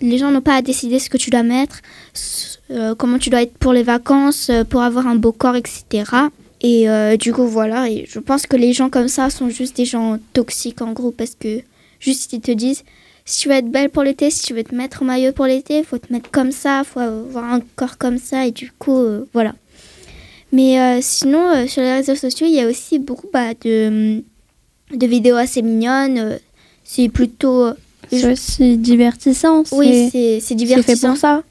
Les 0.01 0.17
gens 0.17 0.31
n'ont 0.31 0.41
pas 0.41 0.55
à 0.55 0.61
décider 0.61 0.99
ce 0.99 1.09
que 1.09 1.17
tu 1.17 1.29
dois 1.29 1.43
mettre, 1.43 1.81
euh, 2.71 2.95
comment 2.95 3.19
tu 3.19 3.29
dois 3.29 3.41
être 3.41 3.57
pour 3.57 3.73
les 3.73 3.83
vacances, 3.83 4.49
euh, 4.49 4.63
pour 4.63 4.81
avoir 4.81 5.07
un 5.07 5.15
beau 5.15 5.31
corps, 5.31 5.55
etc. 5.55 6.11
Et 6.61 6.89
euh, 6.89 7.17
du 7.17 7.33
coup, 7.33 7.45
voilà. 7.45 7.89
Et 7.89 8.05
je 8.07 8.19
pense 8.19 8.47
que 8.47 8.55
les 8.55 8.73
gens 8.73 8.89
comme 8.89 9.07
ça 9.07 9.29
sont 9.29 9.49
juste 9.49 9.77
des 9.77 9.85
gens 9.85 10.17
toxiques 10.33 10.81
en 10.81 10.93
gros 10.93 11.11
parce 11.11 11.35
que 11.35 11.61
juste 11.99 12.33
ils 12.33 12.41
te 12.41 12.51
disent 12.51 12.83
si 13.25 13.41
tu 13.41 13.49
veux 13.49 13.55
être 13.55 13.69
belle 13.69 13.89
pour 13.89 14.03
l'été, 14.03 14.29
si 14.29 14.43
tu 14.43 14.53
veux 14.53 14.63
te 14.63 14.75
mettre 14.75 15.03
en 15.03 15.05
maillot 15.05 15.31
pour 15.31 15.45
l'été, 15.45 15.83
faut 15.83 15.97
te 15.97 16.11
mettre 16.11 16.29
comme 16.31 16.51
ça, 16.51 16.83
faut 16.83 16.99
avoir 16.99 17.45
un 17.45 17.61
corps 17.75 17.97
comme 17.97 18.17
ça. 18.17 18.45
Et 18.45 18.51
du 18.51 18.71
coup, 18.71 19.01
voilà. 19.33 19.53
Mais 20.51 21.01
sinon, 21.01 21.65
sur 21.67 21.81
les 21.81 21.93
réseaux 21.93 22.15
sociaux, 22.15 22.47
il 22.47 22.53
y 22.53 22.59
a 22.59 22.67
aussi 22.67 22.99
beaucoup 22.99 23.27
bah, 23.31 23.53
de, 23.63 24.21
de 24.93 25.07
vidéos 25.07 25.37
assez 25.37 25.61
mignonnes. 25.61 26.37
c'est 26.83 27.07
plutôt. 27.07 27.73
Euh, 28.13 28.17
C'est 28.19 28.31
aussi 28.31 28.77
divertissant. 28.77 29.63
oui, 29.71 30.09
c'est- 30.11 30.11
c'est 30.11 30.39
c'est 30.41 30.55
divertissant. 30.55 31.01
fait 31.01 31.07
pour 31.09 31.17
ça. 31.17 31.43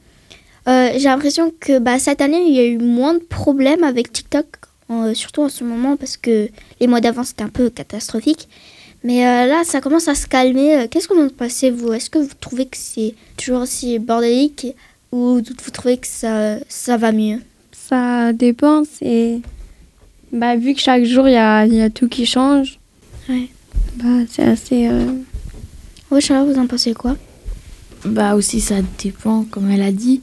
Euh, 0.68 0.90
J'ai 0.96 1.04
l'impression 1.08 1.52
que 1.58 1.78
bah, 1.78 1.98
cette 1.98 2.20
année, 2.20 2.42
il 2.46 2.54
y 2.54 2.60
a 2.60 2.64
eu 2.66 2.78
moins 2.78 3.14
de 3.14 3.18
problèmes 3.18 3.82
avec 3.84 4.12
TikTok, 4.12 4.46
en- 4.88 5.12
surtout 5.14 5.42
en 5.42 5.48
ce 5.48 5.64
moment, 5.64 5.96
parce 5.96 6.16
que 6.16 6.48
les 6.80 6.86
mois 6.86 7.00
d'avant, 7.00 7.24
c'était 7.24 7.42
un 7.44 7.48
peu 7.48 7.68
catastrophique. 7.70 8.48
Mais 9.04 9.26
euh, 9.26 9.46
là, 9.46 9.62
ça 9.64 9.80
commence 9.80 10.06
à 10.06 10.14
se 10.14 10.28
calmer. 10.28 10.76
Euh, 10.76 10.86
Qu'est-ce 10.88 11.08
que 11.08 11.14
vous 11.14 11.24
en 11.24 11.28
pensez, 11.28 11.70
vous? 11.70 11.92
Est-ce 11.92 12.08
que 12.08 12.18
vous 12.18 12.30
trouvez 12.40 12.66
que 12.66 12.76
c'est 12.76 13.14
toujours 13.36 13.62
aussi 13.62 13.98
bordélique 13.98 14.68
ou 15.10 15.40
vous 15.40 15.70
trouvez 15.72 15.96
que 15.96 16.06
ça, 16.06 16.58
ça 16.68 16.96
va 16.96 17.10
mieux? 17.10 17.40
Ça 17.72 18.32
dépend. 18.32 18.84
C'est 18.84 19.40
bah, 20.30 20.54
vu 20.56 20.74
que 20.74 20.80
chaque 20.80 21.04
jour 21.04 21.26
il 21.28 21.32
y 21.32 21.36
a, 21.36 21.66
y 21.66 21.80
a 21.82 21.90
tout 21.90 22.08
qui 22.08 22.24
change. 22.24 22.78
Ouais. 23.28 23.48
Bah, 23.96 24.24
c'est 24.30 24.44
assez. 24.44 24.88
Oui, 26.12 26.20
Charlotte, 26.20 26.54
vous 26.54 26.60
en 26.60 26.66
pensez 26.66 26.92
quoi? 26.92 27.16
Bah 28.04 28.34
aussi, 28.34 28.60
ça 28.60 28.74
dépend, 29.02 29.44
comme 29.44 29.70
elle 29.70 29.80
a 29.80 29.92
dit. 29.92 30.20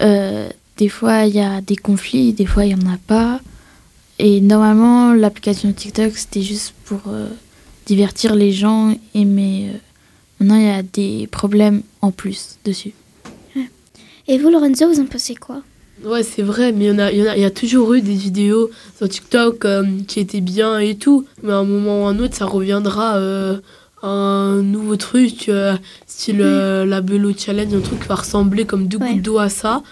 Euh, 0.00 0.48
des 0.78 0.88
fois, 0.88 1.26
il 1.26 1.34
y 1.34 1.40
a 1.40 1.60
des 1.60 1.76
conflits, 1.76 2.32
des 2.32 2.46
fois, 2.46 2.64
il 2.64 2.74
n'y 2.74 2.82
en 2.82 2.90
a 2.90 2.96
pas. 3.06 3.42
Et 4.18 4.40
normalement, 4.40 5.12
l'application 5.12 5.70
TikTok, 5.74 6.16
c'était 6.16 6.40
juste 6.40 6.72
pour 6.86 7.00
euh, 7.08 7.28
divertir 7.84 8.34
les 8.34 8.50
gens. 8.50 8.96
Et 9.14 9.26
mais 9.26 9.68
euh, 9.68 9.78
maintenant, 10.40 10.56
il 10.56 10.66
y 10.68 10.70
a 10.70 10.82
des 10.82 11.26
problèmes 11.26 11.82
en 12.00 12.12
plus 12.12 12.56
dessus. 12.64 12.94
Et 14.28 14.38
vous, 14.38 14.48
Lorenzo, 14.48 14.88
vous 14.88 15.00
en 15.00 15.06
pensez 15.06 15.34
quoi? 15.34 15.60
Ouais, 16.02 16.22
c'est 16.22 16.42
vrai, 16.42 16.72
mais 16.72 16.86
il 16.86 16.88
y, 16.88 16.90
en 16.92 16.98
a, 16.98 17.12
il 17.12 17.18
y, 17.18 17.22
en 17.22 17.30
a, 17.30 17.36
il 17.36 17.42
y 17.42 17.44
a 17.44 17.50
toujours 17.50 17.92
eu 17.92 18.00
des 18.00 18.14
vidéos 18.14 18.70
sur 18.96 19.06
TikTok 19.06 19.66
euh, 19.66 19.84
qui 20.08 20.18
étaient 20.18 20.40
bien 20.40 20.78
et 20.78 20.94
tout. 20.94 21.26
Mais 21.42 21.52
à 21.52 21.56
un 21.56 21.64
moment 21.64 22.04
ou 22.04 22.06
à 22.06 22.10
un 22.10 22.18
autre, 22.20 22.34
ça 22.34 22.46
reviendra 22.46 23.16
euh, 23.16 23.58
un 24.06 24.62
nouveau 24.62 24.96
truc, 24.96 25.48
euh, 25.48 25.76
style 26.06 26.38
la 26.38 27.00
Bello 27.00 27.32
Challenge, 27.36 27.72
un 27.74 27.80
truc 27.80 28.00
qui 28.02 28.08
va 28.08 28.14
ressembler 28.16 28.64
comme 28.64 28.86
deux 28.88 28.98
Ouais. 28.98 29.14
gouttes 29.14 29.22
d'eau 29.22 29.38
à 29.38 29.48
ça. 29.48 29.82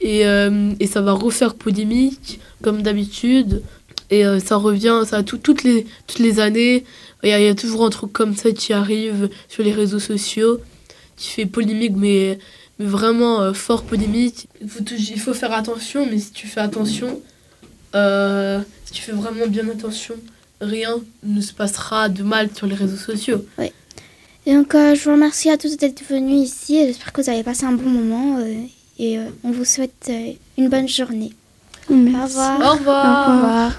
Et, 0.00 0.26
euh, 0.26 0.72
et 0.80 0.86
ça 0.86 1.00
va 1.00 1.12
refaire 1.12 1.54
polémique, 1.54 2.40
comme 2.62 2.82
d'habitude. 2.82 3.62
Et 4.10 4.26
euh, 4.26 4.40
ça 4.40 4.56
revient, 4.56 5.02
ça 5.06 5.22
tout, 5.22 5.38
toutes, 5.38 5.62
les, 5.62 5.86
toutes 6.06 6.18
les 6.18 6.38
années. 6.40 6.84
Il 7.22 7.30
y, 7.30 7.32
a, 7.32 7.40
il 7.40 7.46
y 7.46 7.48
a 7.48 7.54
toujours 7.54 7.84
un 7.84 7.90
truc 7.90 8.12
comme 8.12 8.34
ça 8.36 8.50
qui 8.50 8.72
arrive 8.72 9.30
sur 9.48 9.62
les 9.62 9.72
réseaux 9.72 10.00
sociaux, 10.00 10.58
qui 11.16 11.28
fait 11.28 11.46
polémique, 11.46 11.92
mais 11.96 12.38
mais 12.78 12.86
vraiment 12.86 13.40
euh, 13.42 13.52
fort 13.52 13.82
polémique. 13.84 14.48
Il 14.60 14.68
faut, 14.68 14.82
tou- 14.82 14.94
il 14.98 15.20
faut 15.20 15.34
faire 15.34 15.52
attention, 15.52 16.06
mais 16.10 16.18
si 16.18 16.32
tu 16.32 16.46
fais 16.46 16.60
attention, 16.60 17.20
euh, 17.94 18.60
si 18.86 18.92
tu 18.94 19.02
fais 19.02 19.12
vraiment 19.12 19.46
bien 19.46 19.68
attention, 19.68 20.14
rien 20.62 20.94
ne 21.24 21.40
se 21.40 21.52
passera 21.52 22.08
de 22.08 22.22
mal 22.22 22.48
sur 22.54 22.66
les 22.66 22.74
réseaux 22.74 22.96
sociaux. 22.96 23.44
Et 24.46 24.54
donc, 24.54 24.74
euh, 24.74 24.94
je 24.94 25.04
vous 25.04 25.12
remercie 25.12 25.50
à 25.50 25.56
tous 25.56 25.76
d'être 25.76 26.02
venus 26.08 26.48
ici. 26.48 26.84
J'espère 26.86 27.12
que 27.12 27.20
vous 27.22 27.30
avez 27.30 27.42
passé 27.42 27.64
un 27.64 27.72
bon 27.72 27.88
moment. 27.88 28.38
euh, 28.38 28.54
et 28.98 29.18
euh, 29.18 29.24
on 29.44 29.50
vous 29.50 29.64
souhaite 29.64 30.08
euh, 30.10 30.32
une 30.58 30.68
bonne 30.68 30.88
journée. 30.88 31.32
Au 31.90 31.94
revoir. 31.94 32.60
Au 32.60 32.72
revoir. 32.76 33.28
Au 33.28 33.32
revoir. 33.36 33.72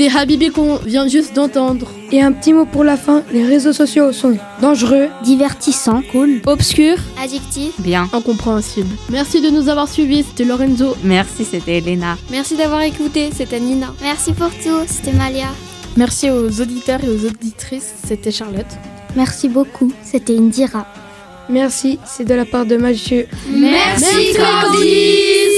C'était 0.00 0.16
Habibi 0.16 0.48
qu'on 0.48 0.76
vient 0.76 1.08
juste 1.08 1.36
d'entendre. 1.36 1.86
Et 2.10 2.22
un 2.22 2.32
petit 2.32 2.54
mot 2.54 2.64
pour 2.64 2.84
la 2.84 2.96
fin, 2.96 3.22
les 3.34 3.44
réseaux 3.44 3.74
sociaux 3.74 4.12
sont 4.12 4.34
dangereux, 4.62 5.08
divertissants, 5.24 6.00
Cool. 6.10 6.40
Obscur. 6.46 6.96
Addictif. 7.22 7.78
Bien. 7.80 8.08
Incompréhensible. 8.14 8.88
Merci 9.10 9.42
de 9.42 9.50
nous 9.50 9.68
avoir 9.68 9.88
suivis, 9.88 10.22
c'était 10.22 10.44
Lorenzo. 10.44 10.96
Merci, 11.04 11.44
c'était 11.44 11.76
Elena. 11.76 12.16
Merci 12.30 12.56
d'avoir 12.56 12.80
écouté. 12.80 13.28
C'était 13.36 13.60
Nina. 13.60 13.92
Merci 14.00 14.32
pour 14.32 14.48
tout. 14.48 14.86
C'était 14.86 15.12
Malia. 15.12 15.48
Merci 15.98 16.30
aux 16.30 16.48
auditeurs 16.62 17.04
et 17.04 17.08
aux 17.10 17.26
auditrices. 17.26 17.92
C'était 18.02 18.30
Charlotte. 18.30 18.72
Merci 19.16 19.50
beaucoup. 19.50 19.92
C'était 20.02 20.34
Indira. 20.34 20.86
merci, 21.50 21.98
c'est 22.06 22.24
de 22.24 22.32
la 22.32 22.46
part 22.46 22.64
de 22.64 22.78
Mathieu. 22.78 23.26
Merci, 23.50 24.34
Candy. 24.34 25.49